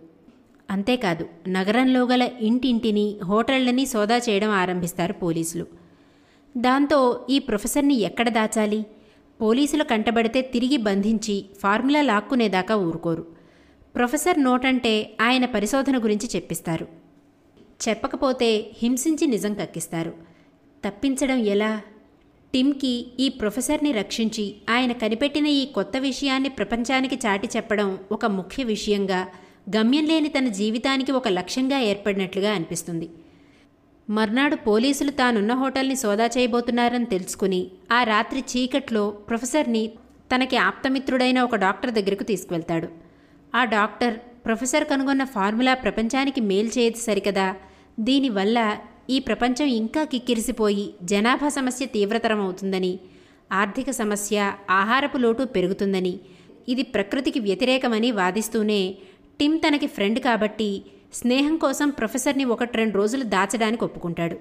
[0.71, 5.67] అంతేకాదు నగరంలో గల ఇంటింటిని హోటళ్ళని సోదా చేయడం ఆరంభిస్తారు పోలీసులు.
[6.57, 8.87] దాంతో ఈ ప్రొఫెసర్ని ఎక్కడ దాచాలి?
[9.43, 13.27] పోలీసులు కంటబడితే తిరిగి బంధించి ఫార్ములా లాక్కునేదాకా ఊరుకోరు.
[13.95, 16.89] ప్రొఫెసర్ నోటంటే ఆయన పరిశోధన గురించి చెప్పిస్తారు.
[17.89, 20.13] చెప్పకపోతే హింసించి నిజం కక్కిస్తారు.
[20.89, 21.81] తప్పించడం ఎలా?
[22.55, 29.29] టిమ్కి ఈ ప్రొఫెసర్ని రక్షించి ఆయన కనిపెట్టిన ఈ కొత్త విషయాన్ని ప్రపంచానికి చాటి చెప్పడం ఒక ముఖ్య విషయంగా
[29.77, 33.11] గమ్యం లేని తన జీవితానికి ఒక లక్ష్యంగా ఏర్పడినట్లుగా అనిపిస్తుంది.
[34.09, 37.61] మర్నాడు పోలీసులు తానున్న హోటల్ని సోదా చేయబోతున్నారని తెలుసుకుని
[37.93, 39.85] ఆ రాత్రి చీకట్లో ప్రొఫెసర్ని
[40.33, 42.89] తనకి ఆప్తమిత్రుడైన ఒక డాక్టర్ దగ్గరకు తీసుకువెళ్తాడు.
[43.55, 44.15] ఆ డాక్టర్
[44.47, 47.49] ప్రొఫెసర్ కనుగొన్న ఫార్ములా ప్రపంచానికి మేలు చేయదు సరికదా?
[47.99, 48.59] దీనివల్ల
[49.11, 52.93] ఈ ప్రపంచం ఇంకా కిక్కిరిసిపోయి జనాభా సమస్య తీవ్రతరం అవుతుందని
[53.53, 54.37] ఆర్థిక సమస్య
[54.71, 56.15] ఆహారపు లోటు పెరుగుతుందని
[56.69, 58.81] ఇది ప్రకృతికి వ్యతిరేకమని వాదిస్తూనే
[59.41, 60.71] టిమ్ తనకి ఫ్రెండ్ కాబట్టి
[61.13, 64.37] స్నేహం కోసం ప్రొఫెసర్ని ఒకటి రెండు రోజులు దాచడానికి ఒప్పుకుంటాడు.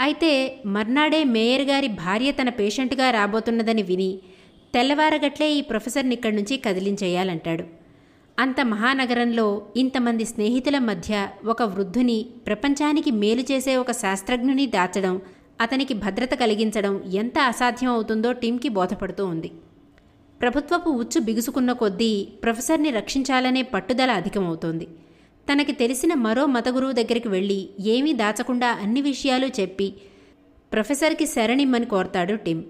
[0.00, 4.18] అయితే మర్నాడే మేయర్ గారి భార్య తన పేషెంట్గా రాబోతున్నదని విని
[4.74, 7.64] తెల్లవారగట్లే ఈ ప్రొఫెసర్ని ఇక్కడి నుంచి కదిలించేయాలంటాడు.
[8.38, 15.20] అంత మహానగరంలో ఇంతమంది స్నేహితుల మధ్య ఒక వృద్ధుని ప్రపంచానికి మేలు చేసే ఒక శాస్త్రజ్ఞుని దాచడం
[15.60, 19.52] అతనికి భద్రత కలిగించడం ఎంత అసాధ్యం అవుతుందో టీంకి బోధపడుతూ ఉంది.
[20.40, 24.88] ప్రభుత్వపు ఉచ్చు బిగుసుకున్న కొద్దీ ప్రొఫెసర్ని రక్షించాలనే పట్టుదల అధికమవుతోంది.
[25.48, 27.58] తనకి తెలిసిన మరో మత గురువు దగ్గరికి వెళ్ళి
[27.94, 29.88] ఏమీ దాచకుండా అన్ని విషయాలు చెప్పి
[30.72, 32.62] ప్రొఫెసర్కి శరణిమ్మని కోరతాడు టిమ్.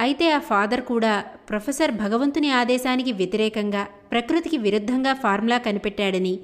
[0.00, 3.82] అయితే ఆ ఫాదర్ కూడా ప్రొఫెసర్ భగవంతుని ఆదేశానికి వ్యతిరేకంగా
[4.12, 6.34] ప్రకృతికి విరుద్ధంగా ఫార్ములా కనిపెట్టాడని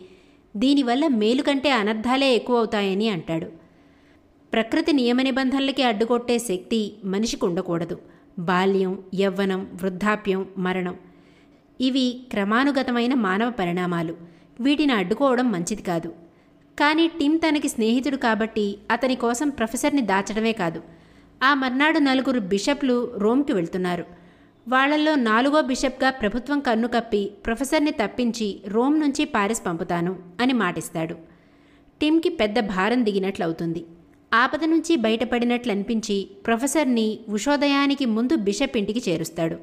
[0.56, 3.48] దీనివల్ల మేలు కంటే అనర్థాలే ఎక్కువ అవుతాయని అంటాడు.
[4.52, 7.96] ప్రకృతి నియమ నిబంధనలకి అడ్డుకొట్టే శక్తి మనిషికి ఉండకూడదు.
[8.38, 10.96] బాల్యం యవ్వనం వృద్ధాప్యం మరణం
[11.80, 14.14] ఇవి క్రమానుగతమైన మానవ పరిణామాలు.
[14.60, 16.08] వీటిని అడ్డుకోవడం మంచిది కాదు.
[16.78, 20.82] కానీ టిమ్ తనకి స్నేహితుడు కాబట్టి అతని కోసం ప్రొఫెసర్ని దాచడమే కాదు.
[21.42, 24.04] ఆ మర్నాడు నలుగురు బిషప్లు రోమ్కి వెళ్తున్నారు.
[24.68, 31.14] వాళ్ళల్లో నాలుగో బిషప్గా ప్రభుత్వం కన్ను కప్పి ప్రొఫెసర్ని తప్పించి రోమ్ నుంచి పారిస్ పంపుతాను అని మాటిస్తాడు.
[32.00, 33.84] టిమ్కి పెద్ద భారం దిగినట్లవుతుంది.
[34.34, 39.56] ఆపద నుంచి బయటపడినట్లు అనిపించి ప్రొఫెసర్ని ఉషోదయానికి ముందు బిషప్ ఇంటికి చేరుస్తాడు.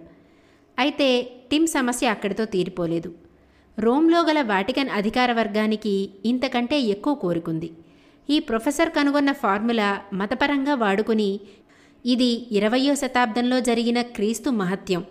[0.80, 3.27] అయితే టిమ్ సమస్య అక్కడితో తీరిపోలేదు.
[3.80, 7.72] రోమ్లో గల వాటికన్ అధికార వర్గానికి ఇంతకంటే ఎక్కువ కోరుకుంది.
[8.30, 11.40] ఈ ప్రొఫెసర్ కనుగొన్న ఫార్ములా మతపరంగా వాడుకుని
[12.06, 15.04] ఇది ఇరవయో శతాబ్దంలో జరిగిన క్రీస్తు మహత్యం.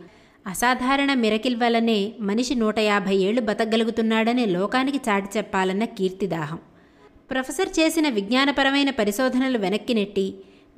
[0.47, 6.59] అసాధారణ మిరకిల్ వల్లనే మనిషి నూట యాభై ఏళ్ళు బతకగలుగుతున్నాడనే లోకానికి చాటి చెప్పాలన్న కీర్తిదాహం.
[7.31, 10.27] ప్రొఫెసర్ చేసిన విజ్ఞానపరమైన పరిశోధనలు వెనక్కి నెట్టి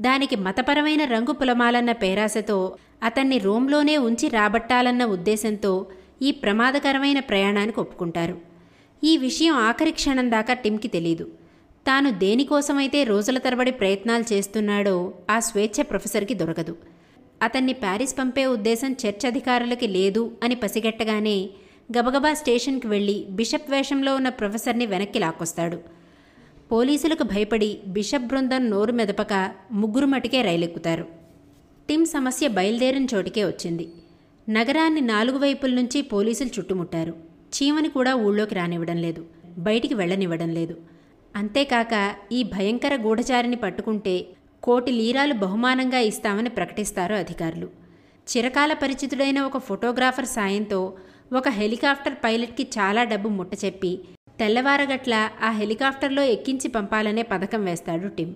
[0.00, 2.58] దానికి మతపరమైన రంగు పులమాలన్న పేరాశతో
[3.02, 5.72] అతన్ని రోమ్లోనే ఉంచి రాబట్టాలన్న ఉద్దేశంతో
[6.22, 8.38] ఈ ప్రమాదకరమైన ప్రయాణానికి ఒప్పుకుంటారు.
[9.04, 11.24] ఈ విషయం ఆఖరి క్షణం దాకా టిమ్కి తెలీదు.
[11.86, 16.76] తాను దేనికోసమైతే రోజుల తరబడి ప్రయత్నాలు చేస్తున్నాడో ఆ స్వేచ్ఛ ప్రొఫెసర్కి దొరకదు.
[17.42, 21.50] అతన్ని ప్యారిస్ పంపే ఉద్దేశం చర్చ్ అధికారులకి లేదు అని పసిగట్టగానే
[21.98, 25.78] గబగబా స్టేషన్కి వెళ్ళి బిషప్ వేషంలో ఉన్న ప్రొఫెసర్ని వెనక్కి లాక్కొస్తాడు.
[26.72, 31.06] పోలీసులకు భయపడి బిషప్ బృందం నోరు మెదపక ముగ్గురు మటుకే రైలెక్కుతారు.
[31.88, 33.88] టిమ్ సమస్య బయలుదేరిన చోటికే వచ్చింది.
[34.48, 37.12] నగరాన్ని నాలుగు వైపుల నుంచి పోలీసులు చుట్టుముట్టారు.
[37.54, 39.22] చీమని కూడా ఊళ్ళోకి రానివ్వడం లేదు.
[39.58, 40.74] బయటికి వెళ్ళనివ్వడం లేదు.
[41.36, 41.94] అంతేకాక
[42.32, 44.26] ఈ భయంకర గూఢచారిని పట్టుకుంటే
[44.62, 47.68] కోటి లీరాలు బహుమానంగా ఇస్తామని ప్రకటిస్తారు అధికారులు.
[48.26, 50.80] చిరకాల పరిచితుడైన ఒక ఫోటోగ్రాఫర్ సాయంతో
[51.32, 53.98] ఒక హెలికాప్టర్ పైలట్కి చాలా డబ్బు ముట్టచెప్పి
[54.40, 58.34] తెల్లవారగట్ల ఆ హెలికాప్టర్లో ఎక్కించి పంపాలనే పథకం వేస్తాడు టిమ్.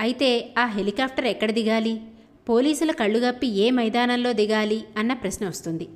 [0.00, 2.00] అయితే ఆ హెలికాప్టర్ ఎక్కడ దిగాలి?
[2.48, 5.86] పోలీసుల కళ్ళుగప్పి ఏ మైదానంలో దిగాలి అన్న ప్రశ్న వస్తుంది.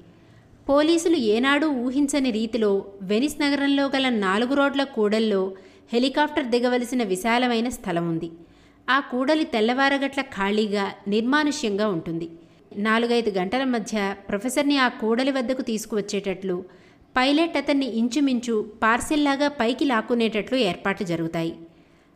[0.69, 2.71] పోలీసులు ఏనాడూ ఊహించని రీతిలో
[3.03, 5.41] వెనిస్ నగరంలో గల నాలుగు రోడ్ల కూడల్లో
[5.93, 8.31] హెలికాప్టర్ దిగవలసిన విశాలమైన స్థలం ఉంది
[8.91, 12.29] ఆ కూడలి తెల్లవారగట్ల ఖాళీగా నిర్మానుష్యంగా ఉంటుంది.
[12.77, 13.97] నాలుగైదు గంటల మధ్య
[14.29, 16.57] ప్రొఫెసర్ని ఆ కూడలి వద్దకు తీసుకువచ్చేటట్లు
[17.17, 21.53] పైలట్ అతన్ని ఇంచుమించు పార్సిల్లాగా పైకి లాక్కునేటట్లు ఏర్పాట్లు జరుగుతాయి.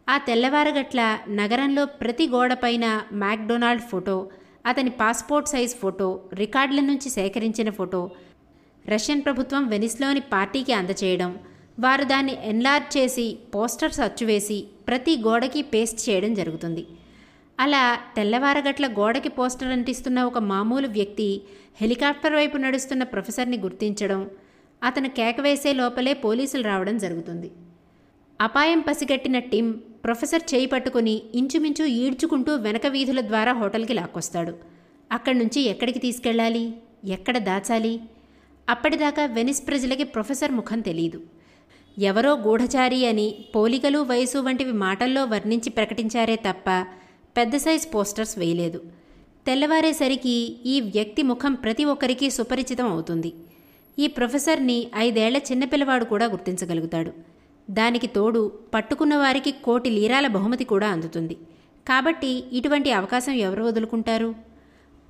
[0.08, 4.16] ఆ తెల్లవారగట్ల నగరంలో ప్రతి గోడపైన మ్యాక్డొనాల్డ్ ఫోటో
[4.66, 8.00] అతని పాస్పోర్ట్ సైజ్ ఫోటో రికార్డుల నుంచి సేకరించిన ఫోటో
[8.84, 11.30] రష్యన్ ప్రభుత్వం వెనిస్లోని పార్టీకి అందచేయడం
[11.80, 16.84] వారు దాన్ని ఎన్లార్జ్ చేసి పోస్టర్స్ అచ్చువేసి ప్రతి గోడకి పేస్ట్ చేయడం జరుగుతుంది.
[17.58, 17.82] అలా
[18.16, 21.28] తెల్లవారగట్ల గోడకి పోస్టర్ అంటిస్తున్న ఒక మామూలు వ్యక్తి
[21.80, 24.20] హెలికాప్టర్ వైపు నడుస్తున్న ప్రొఫెసర్ని గుర్తించడం
[24.82, 27.48] అతను కేక వేసే లోపలే పోలీసులు రావడం జరుగుతుంది.
[28.40, 29.70] అపాయం పసిగట్టిన టిమ్
[30.06, 34.52] ప్రొఫెసర్ చేయి పట్టుకుని ఇంచుమించు ఈడ్చుకుంటూ వెనక వీధుల ద్వారా హోటల్కి లాక్కొస్తాడు.
[35.12, 36.64] అక్కడి నుంచి ఎక్కడికి తీసుకెళ్ళాలి?
[37.04, 37.94] ఎక్కడ దాచాలి?
[38.68, 41.20] అప్పటిదాకా వెనిస్ ప్రజలకి ప్రొఫెసర్ ముఖం తెలియదు
[41.98, 46.68] ఎవరో గూఢచారి అని పోలికలు వయసు వంటివి మాటల్లో వర్ణించి ప్రకటించారే తప్ప
[47.36, 48.80] పెద్ద సైజ్ పోస్టర్స్ వేయలేదు.
[49.46, 50.34] తెల్లవారేసరికి
[50.66, 53.30] ఈ వ్యక్తి ముఖం ప్రతి ఒక్కరికి సుపరిచితం అవుతుంది.
[53.98, 57.35] ఈ ప్రొఫెసర్ని ఐదేళ్ళ చిన్నపిల్లవాడు కూడా గుర్తించగలుగుతాడు.
[57.70, 61.34] దానికి తోడు పట్టుకున్న వారికి కోటి లీరాల బహుమతి కూడా అందుతుంది.
[61.88, 64.34] కాబట్టి ఇటువంటి అవకాశం ఎవరు వదులుకుంటారు?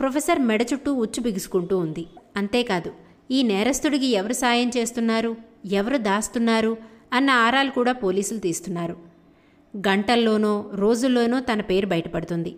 [0.01, 2.07] ప్రొఫెసర్ మెడ చుట్టూ ఉచ్చు బిగుసుకుంటూ ఉంది.
[2.37, 2.93] అంతేకాదు
[3.31, 5.37] ఈ నేరస్తుడికి ఎవరు సాయం చేస్తున్నారు?
[5.67, 6.77] ఎవరు దాస్తున్నారు?
[7.13, 8.97] అన్న ఆరాలు కూడా పోలీసులు తీస్తున్నారు.
[9.77, 12.57] గంటల్లోనో రోజుల్లోనో తన పేరు బయటపడుతుంది.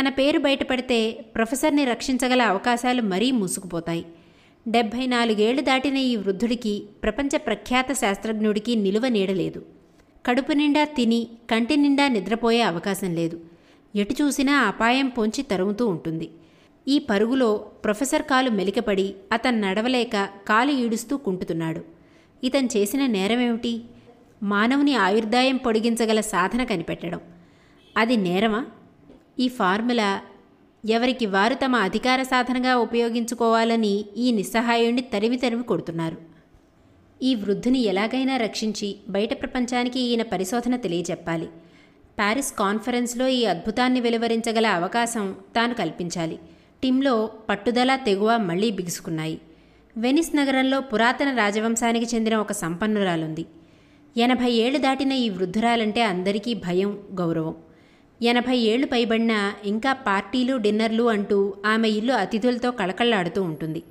[0.00, 4.06] తన పేరు బయటపడితే ప్రొఫెసర్ని రక్షించగల అవకాశాలు మరీ మూసుకుపోతాయి.
[4.68, 9.64] డెబ్భై నాలుగేళ్ళు దాటిన ఈ వృద్ధుడికి ప్రపంచ ప్రఖ్యాత శాస్త్రజ్ఞుడికి నిలువ నీడలేదు
[10.26, 13.40] కడుపు నిండా తిని కంటి నిండా నిద్రపోయే అవకాశం లేదు.
[13.96, 16.30] ఎటు చూసినా అపాయం పొంచి తరుముతూ ఉంటుంది.
[16.88, 21.84] ఈ పరుగులో ప్రొఫెసర్ కాలు మెలికపడి అతను నడవలేక కాలు ఈడుస్తూ కుంటుతున్నాడు.
[22.44, 23.82] ఇతను చేసిన నేరమేమిటి?
[24.42, 27.20] మానవుని ఆయుర్దాయం పొడిగించగల సాధన కనిపెట్టడం.
[27.96, 28.66] అది నేరమా?
[29.40, 30.20] ఈ ఫార్ములా
[30.84, 36.16] ఎవరికి వారు తమ అధికార సాధనగా ఉపయోగించుకోవాలని ఈ నిస్సహాయుణ్ణి తరివి తరివి కొడుతున్నారు.
[37.22, 41.46] ఈ వృద్ధుని ఎలాగైనా రక్షించి బయట ప్రపంచానికి ఈయన పరిశోధన తెలియజెప్పాలి.
[42.18, 46.38] ప్యారిస్ కాన్ఫరెన్స్లో ఈ అద్భుతాన్ని వెలువరించగల అవకాశం తాను కల్పించాలి.
[46.82, 49.40] టీంలో పట్టుదల తెగువ మళ్ళీ బిగుసుకున్నాయి.
[49.96, 53.46] వెనిస్ నగరంలో పురాతన రాజవంశానికి చెందిన ఒక సంపన్నురాలుంది.
[54.16, 57.54] ఎనభై ఏళ్ళు దాటిన ఈ వృద్ధురాలంటే అందరికీ భయం గౌరవం.
[58.22, 63.82] ఎనభై ఏళ్ళు పైబడిన ఇంకా పార్టీలు డిన్నర్లు అంటూ ఆమె ఇల్లు అతిథులతో కళకళ్ళాడుతూ ఉంటుంది.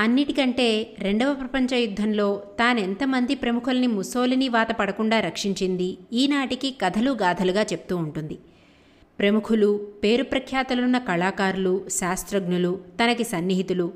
[0.00, 8.38] అన్నిటికంటే రెండవ ప్రపంచ యుద్ధంలో తానెంతమంది ప్రముఖుల్ని ముసోలిని వాత పడకుండా రక్షించింది ఈనాటికి కథలు గాథలుగా చెప్తూ ఉంటుంది.
[9.18, 13.92] ప్రముఖులు పేరు ప్రఖ్యాతలున్న కళాకారులు శాస్త్రజ్ఞులు తనకి సన్నిహితులు.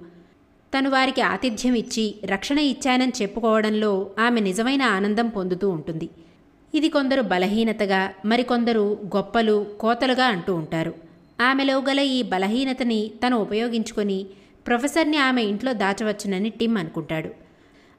[0.79, 6.09] తను వారికి ఆతిథ్యం ఇచ్చి రక్షణ ఇచ్చానని చెప్పుకోవడంలో ఆమె నిజమైన ఆనందం పొందుతూ ఉంటుంది.
[6.74, 8.00] ఇది కొందరు బలహీనతగా
[8.31, 8.85] మరికొందరు
[9.16, 10.92] గొప్పలు కోతలుగా అంటూ ఉంటారు.
[11.40, 14.18] ఆమెలో గల ఈ బలహీనతని తను ఉపయోగించుకొని
[14.66, 17.31] ప్రొఫెసర్ని ఆమె ఇంట్లో దాచవచ్చునని టిమ్ అనుకుంటాడు.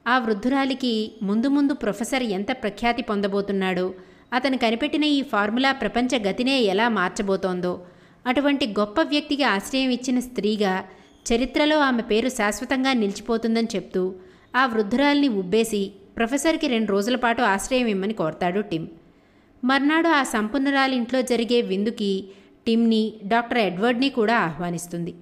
[0.06, 3.88] ఆ వృద్ధురాలికి ముందు ముందు ప్రొఫెసర్ ఎంత ప్రఖ్యాతి పొందబోతున్నాడో
[4.34, 7.74] అతను కనిపెట్టిన ఈ ఫార్ములా ప్రపంచ గతినే ఎలా మార్చబోతోందో
[8.28, 10.74] అటువంటి గొప్ప వ్యక్తికి ఆశ్రయం ఇచ్చిన స్త్రీగా
[11.26, 14.02] చరిత్రలో ఆమె పేరు శాశ్వతంగా నిలిచిపోతుందని చెప్తూ
[14.56, 15.84] ఆ వృద్ధురాల్ని ఉబ్బేసి
[16.18, 18.88] ప్రొఫెసర్కి రెండు రోజుల పాటు ఆశ్రయం ఇమ్మని కోరతాడు టిమ్.
[19.64, 22.12] మర్నాడు ఆ సంపన్నురాలింట్లో జరిగే విందుకి
[22.68, 25.14] టిమ్ని డాక్టర్ ఎడ్వర్డ్ని కూడా ఆహ్వానిస్తుంది.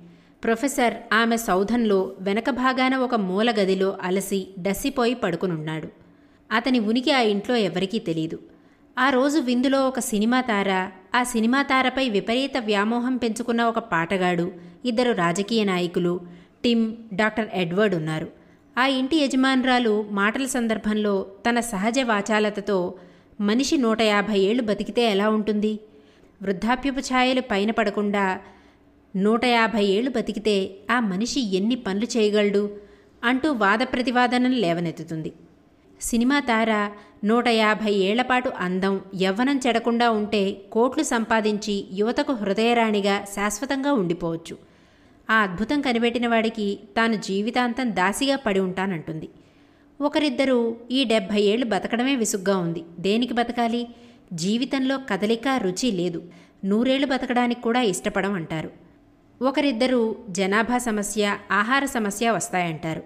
[0.43, 5.87] ప్రొఫెసర్ ఆమె సౌధంలో వెనక భాగాన ఒక మూల గదిలో అలసి డస్సిపోయి పడుకునున్నాడు.
[6.51, 8.39] అతని ఉనికి ఆ ఇంట్లో ఎవరికీ తెలియదు
[8.97, 10.71] ఆ రోజు విందులో ఒక సినిమా తార
[11.15, 14.51] ఆ సినిమా తారపై విపరీత వ్యామోహం పెంచుకున్న ఒక పాటగాడు
[14.85, 16.13] ఇద్దరు రాజకీయ నాయకులు
[16.63, 18.27] టిమ్ డాక్టర్ ఎడ్వర్డ్ ఉన్నారు.
[18.77, 22.93] ఆ ఇంటి యజమానురాలు మాటల సందర్భంలో తన సహజ వాచాలతతో
[23.41, 25.79] మనిషి నూట యాభై ఏళ్ళు బతికితే ఎలా ఉంటుంది?
[26.41, 28.39] వృద్ధాప్యపు ఛాయలు పైన పడకుండా
[29.15, 32.69] నూట యాభై ఏళ్ళు బతికితే ఆ మనిషి ఎన్ని పనులు చేయగలడు?
[33.23, 35.33] అంటూ వాద ప్రతివాదనలు లేవనెత్తుతుంది.
[36.01, 36.89] సినిమా తార
[37.23, 44.74] నూట యాభై ఏళ్ళపాటు అందం యవ్వనం చెడకుండా ఉంటే కోట్లు సంపాదించి యువతకు హృదయరాణిగా శాశ్వతంగా ఉండిపోవచ్చు.
[45.29, 49.29] ఆ అద్భుతం కనిపెట్టిన వాడికి తాను జీవితాంతం దాసిగా పడి ఉంటానంటుంది.
[50.01, 52.83] ఒకరిద్దరూ ఈ డెబ్భై ఏళ్ళు బతకడమే విసుగ్గా ఉంది.
[52.99, 53.87] దేనికి బతకాలి?
[54.33, 56.23] జీవితంలో కదలిక రుచి లేదు.
[56.65, 58.71] నూరేళ్ళు బతకడానికి కూడా ఇష్టపడం అంటారు.
[59.41, 63.03] ఒకరిద్దరూ జనాభా సమస్య ఆహార సమస్య వస్తాయంటారు.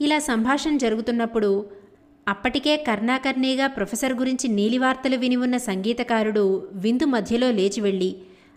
[0.00, 1.70] ఇలా సంభాషణ జరుగుతున్నప్పుడు
[2.28, 8.16] అప్పటికే కర్ణాకర్ణీగా ప్రొఫెసర్ గురించి నీలివార్తలు విని ఉన్న సంగీతకారుడు విందు మధ్యలో లేచి వెళ్ళి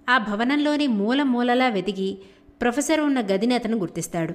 [0.09, 2.17] ఆ భవనంలోని మూల మూలలా వెతికి
[2.61, 4.33] ప్రొఫెసర్ ఉన్న గదిని అతను గుర్తిస్తాడు.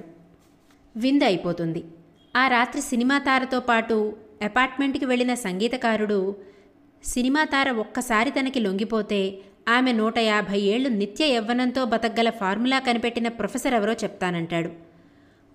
[0.95, 1.83] విందు అయిపోతుంది.
[2.35, 6.35] ఆ రాత్రి సినిమా తారతో పాటు అపార్ట్మెంట్కి వెళ్ళిన సంగీతకారుడు
[7.03, 13.73] సినిమా తార ఒక్కసారి తనకి లొంగిపోతే ఆమె నూట యాభై ఏళ్ళు నిత్య యవ్వనంతో బతకగల ఫార్ములా కనిపెట్టిన ప్రొఫెసర్
[13.73, 14.71] ఎవరో చెప్తానంటాడు.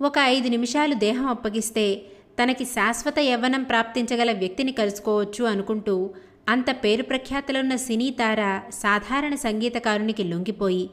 [0.03, 2.03] ఒక ఐదు నిమిషాలు దేహం అప్పగిస్తే
[2.43, 6.11] తనకి శాశ్వత యవ్వనం ప్రాప్తించగల వ్యక్తిని కలుసుకోవచ్చు అనుకుంటూ
[6.49, 10.91] అంత పేరు ప్రఖ్యాతులున్న సినీ తార సాధారణ సంగీతకారునికి లొంగిపోయి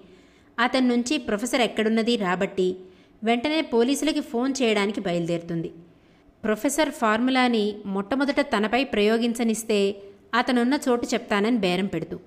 [0.59, 2.75] అతని నుంచి ప్రొఫెసర్ ఎక్కడున్నది రాబట్టి
[3.23, 5.71] వెంటనే పోలీసులకి ఫోన్ చేయడానికి బయలుదేరుతుంది.
[6.43, 9.95] ప్రొఫెసర్ ఫార్ములాని మొట్టమొదట తనపై ప్రయోగించనిస్తే
[10.33, 12.19] అతనున్న చోటు చెప్తానని బేరం పెడుతూ.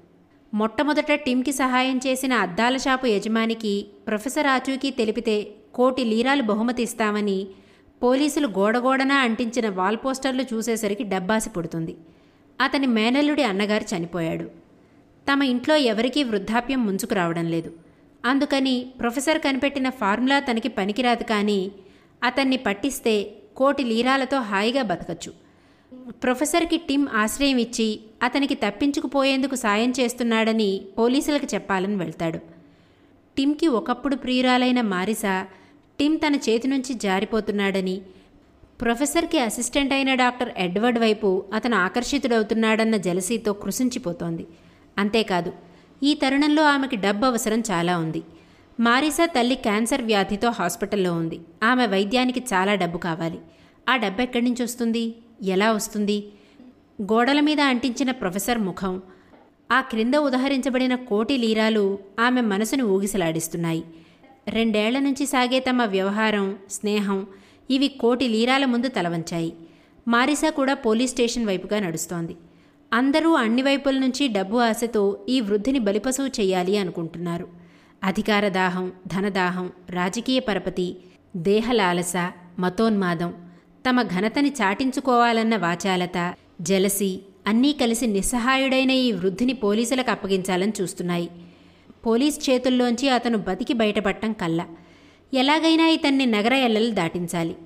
[0.55, 7.49] మొట్టమొదట టీంకి సహాయం చేసిన అద్దాల షాపు యజమానికి ప్రొఫెసర్ ఆచూకీ తెలిపితే కోటి లీరాలు బహుమతి ఇస్తామని
[8.03, 11.97] పోలీసులు గోడగోడన అంటించిన వాల్ పోస్టర్లు చూసేసరికి డబ్బాసి పుడుతుంది.
[12.61, 14.45] అతని మేనల్లుడి అన్నగారు చనిపోయాడు.
[15.33, 17.73] తమ ఇంట్లో ఎవరికీ వృద్ధాప్యం ముంచుకు రావడం లేదు.
[18.31, 21.61] అందుకని ప్రొఫెసర్ కనిపెట్టిన ఫార్ములా తనకి పనికిరాదు కానీ
[22.23, 23.15] అతన్ని పట్టిస్తే
[23.57, 25.31] కోటి లీరాలతో హాయిగా బతకచ్చు.
[26.23, 27.89] ప్రొఫెసర్కి టిమ్ ఆశ్రయం ఇచ్చి
[28.23, 32.41] అతనికి తప్పించుకుపోయేందుకు సాయం చేస్తున్నాడని పోలీసులకు చెప్పాలని వెళ్తాడు.
[33.37, 35.35] టిమ్కి ఒకప్పుడు ప్రియురాలైన మారిసా
[35.99, 37.97] టిమ్ తన చేతి నుంచి జారిపోతున్నాడని
[38.81, 44.45] ప్రొఫెసర్కి అసిస్టెంట్ అయిన డాక్టర్ ఎడ్వర్డ్ వైపు అతను ఆకర్షితుడవుతున్నాడన్న జలసీతో కృషించిపోతోంది
[44.99, 45.51] అంతేకాదు
[46.03, 48.23] ఈ తరుణంలో ఆమెకి డబ్బు అవసరం చాలా ఉంది.
[48.81, 51.41] మారిసా తల్లి క్యాన్సర్ వ్యాధితో హాస్పిటల్లో ఉంది.
[51.63, 53.39] ఆమె వైద్యానికి చాలా డబ్బు కావాలి.
[53.89, 55.15] ఆ డబ్బు ఎక్కడి నుంచి వస్తుంది?
[55.43, 56.29] ఎలా వస్తుంది?
[57.03, 59.03] గోడల మీద అంటించిన ప్రొఫెసర్ ముఖం.
[59.73, 63.85] ఆ క్రింద ఉదహరించబడిన కోటి లీరాలు ఆమె మనసును ఊగిసలాడిస్తున్నాయి.
[64.49, 67.27] రెండేళ్ళ నుంచి సాగే తమ వ్యవహారం స్నేహం
[67.71, 69.55] ఇవి కోటి లీరాల ముందు తలవంచాయి.
[70.09, 72.37] మారిసా కూడా పోలీస్ స్టేషన్ వైపుగా నడుస్తోంది.
[72.93, 77.49] అందరూ అన్ని వైపుల నుంచి డబ్బు ఆశతో ఈ వృద్ధిని బలిపశువు చేయాలి అనుకుంటున్నారు.
[78.05, 80.97] అధికార దాహం ధనదాహం రాజకీయ పరపతి
[81.37, 82.13] దేహలాలస
[82.59, 83.35] మతోన్మాదం
[83.89, 91.31] తమ ఘనతని చాటించుకోవాలన్న వాచాలత జలసి అన్నీ కలిసి నిస్సహాయుడైన ఈ వృద్ధిని పోలీసులకు అప్పగించాలని చూస్తున్నాయి.
[92.07, 94.67] పోలీస్ చేతుల్లోంచి అతను బతికి బయటపడటం కల్లా.
[95.35, 97.57] ఎలాగైనా ఇతన్ని నగర ఎల్లలు దాటించాలి.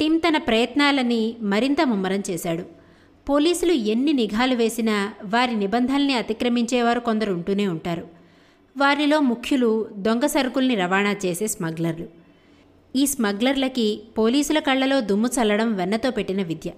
[0.00, 2.81] టిమ్ తన ప్రయత్నాలని మరింత ముమ్మరం చేశాడు.
[3.28, 8.08] పోలీసులు ఎన్ని నిఘాలు వేసినా వారి నిబంధనల్ని అతిక్రమించేవారు కొందరు ఉంటూనే ఉంటారు.
[8.76, 12.06] వారిలో ముఖ్యులు దొంగ సరుకుల్ని రవాణా చేసే స్మగ్లర్లు.
[12.96, 16.70] ఈ స్మగ్లర్లకి పోలీసుల కళ్ళలో దుమ్ము చల్లడం వెన్నతో పెట్టిన విద్య.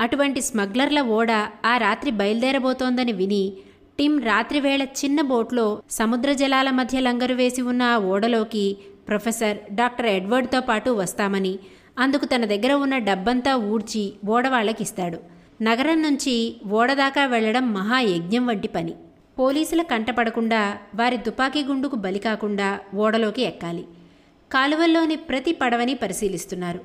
[0.00, 1.30] అటువంటి స్మగ్లర్ల ఓడ
[1.64, 3.52] ఆ రాత్రి బయలుదేరబోతోందని విని
[3.98, 8.76] టిమ్ రాత్రివేళ చిన్న బోట్లో సముద్ర జలాల మధ్య లంగరు వేసి ఉన్న ఆ ఓడలోకి
[9.08, 11.58] ప్రొఫెసర్ డాక్టర్ ఎడ్వర్డ్తో పాటు వస్తామని
[11.98, 14.50] అందుకు తన దగ్గర ఉన్న డబ్బంతా ఊడ్చి ఓడవాళ్ళకిస్తాడు.
[14.54, 18.94] వాళ్ళకిస్తాడు నగరం నుంచి ఓడదాకా వెళ్ళడం మహాయజ్ఞం వంటి పని.
[19.38, 23.84] పోలీసుల కంటపడకుండా వారి తుపాకీ గుండుకు బలి కాకుండా ఓడలోకి ఎక్కాలి.
[24.52, 26.80] కాలువల్లోని ప్రతి పడవని పరిశీలిస్తున్నారు.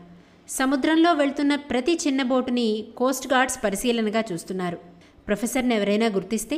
[0.50, 4.78] సముద్రంలో వెళ్తున్న ప్రతి చిన్న బోటుని కోస్ట్ గార్డ్స్ పరిశీలనగా చూస్తున్నారు.
[5.28, 6.58] ప్రొఫెసర్ని ఎవరైనా గుర్తిస్తే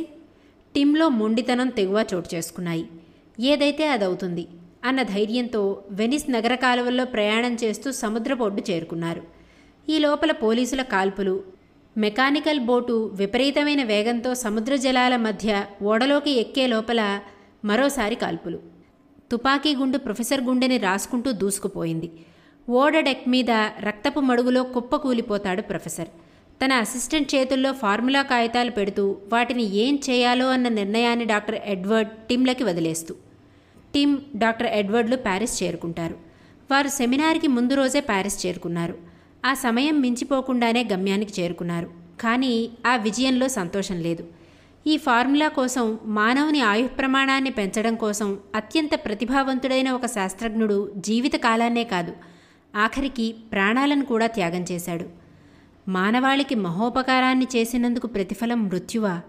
[0.74, 2.86] టీంలో మొండితనం తెగువ చోటు చేసుకున్నాయి.
[3.40, 4.48] ఏదైతే అదవుతుంది
[4.84, 9.22] అన్న ధైర్యంతో వెనిస్ నగర కాలువల్లో ప్రయాణం చేస్తూ సముద్రపొడ్డు చేరుకున్నారు.
[9.88, 11.57] ఈ లోపల పోలీసుల కాల్పులు
[11.96, 17.20] మెకానికల్ బోటు విపరీతమైన వేగంతో సముద్ర జలాల మధ్య ఓడలోకి ఎక్కే లోపల
[17.64, 18.58] మరోసారి కాల్పులు.
[19.30, 22.08] తుపాకీ గుండు ప్రొఫెసర్ గుండెని రాసుకుంటూ దూసుకుపోయింది.
[22.68, 26.08] ఓడ డెక్ మీద రక్తపు మడుగులో కుప్పకూలిపోతాడు ప్రొఫెసర్.
[26.62, 33.14] తన అసిస్టెంట్ చేతుల్లో ఫార్ములా కాగితాలు పెడుతూ వాటిని ఏం చేయాలో అన్న నిర్ణయాన్ని డాక్టర్ ఎడ్వర్డ్ టిమ్లకి వదిలేస్తూ.
[33.94, 36.16] టిమ్ డాక్టర్ ఎడ్వర్డ్లు ప్యారిస్ చేరుకుంటారు.
[36.70, 39.07] వారు సెమినార్కి ముందు రోజే ప్యారిస్ చేరుకున్నారు.
[39.44, 41.90] ఆ సమయం మించిపోకుండానే గమ్యానికి చేరుకున్నారు.
[42.20, 44.26] కానీ ఆ విజయంలో సంతోషం లేదు.
[44.86, 52.12] ఈ ఫార్ములా కోసం మానవుని ఆయు ప్రమాణాన్ని పెంచడం కోసం అత్యంత ప్రతిభావంతుడైన ఒక శాస్త్రజ్ఞుడు జీవిత కాలాన్నే కాదు
[52.76, 55.04] ఆఖరికి ప్రాణాలను కూడా త్యాగం చేశాడు.
[55.90, 59.20] మానవాళికి మహోపకారాన్ని చేసినందుకు ప్రతిఫలం మృత్యువా?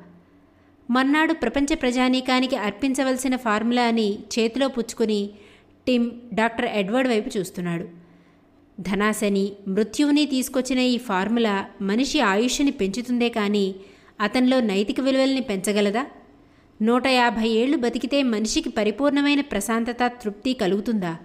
[0.89, 5.29] మర్నాడు ప్రపంచ ప్రజానీకానికి అర్పించవలసిన ఫార్ములాని చేతిలో పుచ్చుకుని
[5.87, 7.98] టిమ్ డాక్టర్ ఎడ్వర్డ్ వైపు చూస్తున్నాడు.
[8.79, 13.75] ధనాశని మృత్యువుని తీసుకొచ్చిన ఈ ఫార్ములా మనిషి ఆయుష్ని పెంచుతుందే కానీ
[14.21, 16.05] అతనిలో నైతిక విలువల్ని పెంచగలదా?
[16.81, 21.17] నూట యాభై ఏళ్ళు బతికితే మనిషికి పరిపూర్ణమైన ప్రశాంతత తృప్తి కలుగుతుందా?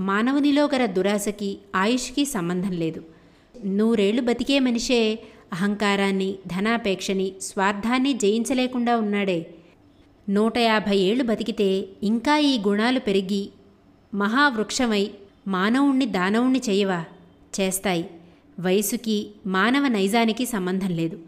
[0.00, 3.04] మానవునిలో గల దురాశకి ఆయుష్కి సంబంధం లేదు.
[3.64, 5.18] నూరేళ్ళు బతికే మనిషే
[5.52, 9.46] అహంకారాన్ని ధనాపేక్షని స్వార్థాన్ని జయించలేకుండా ఉన్నాడే.
[10.28, 13.48] నూట యాభై ఏళ్ళు బతికితే ఇంకా ఈ గుణాలు పెరిగి
[14.14, 15.10] మహావృక్షమై
[15.46, 17.04] మానవుణ్ణి దానవుణ్ణి చేయవా?
[17.60, 18.10] చేస్తాయి.
[18.60, 21.18] వయసుకి మానవ నైజానికి సంబంధం లేదు.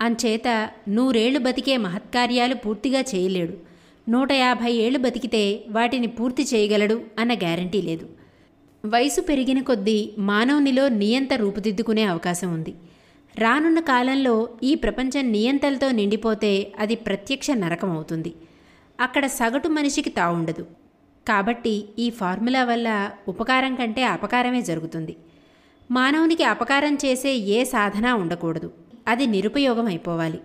[0.00, 3.54] అంచేత నూరేళ్ళు బతికే మహత్కార్యాలు పూర్తిగా చేయలేడు.
[4.10, 8.08] నూట యాభై ఏళ్ళు బతికితే వాటిని పూర్తి చేయగలడు అన్న గ్యారంటీ లేదు.
[8.86, 12.74] వయసు పెరిగిన కొద్దీ మానవునిలో నియంత రూపుదిద్దుకునే అవకాశం ఉంది.
[13.38, 18.32] రానున్న కాలంలో ఈ ప్రపంచం నియంతలతో నిండిపోతే అది ప్రత్యక్ష నరకం అవుతుంది
[19.00, 20.66] అక్కడ సగటు మనిషికి తావుండదు.
[21.28, 25.16] కాబట్టి ఈ ఫార్ములా వల్ల ఉపకారం కంటే అపకారమే జరుగుతుంది.
[25.90, 28.72] మానవునికి అపకారం చేసే ఏ సాధన ఉండకూడదు.
[29.08, 30.40] అది నిరుపయోగం అయిపోవాలి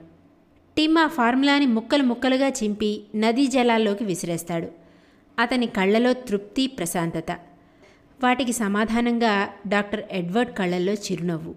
[0.77, 4.67] టిమ్ ఆ ఫార్ములాని ముక్కలు ముక్కలుగా చింపి నదీ జలాల్లోకి విసిరేస్తాడు.
[5.39, 7.31] అతని కళ్ళలో తృప్తి ప్రశాంతత.
[8.23, 11.55] వాటికి సమాధానంగా డాక్టర్ ఎడ్వర్డ్ కళ్ళల్లో చిరునవ్వు.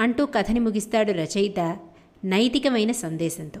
[0.00, 1.76] అంటూ కథని ముగిస్తాడు రచయిత
[2.24, 3.60] నైతికమైన సందేశంతో.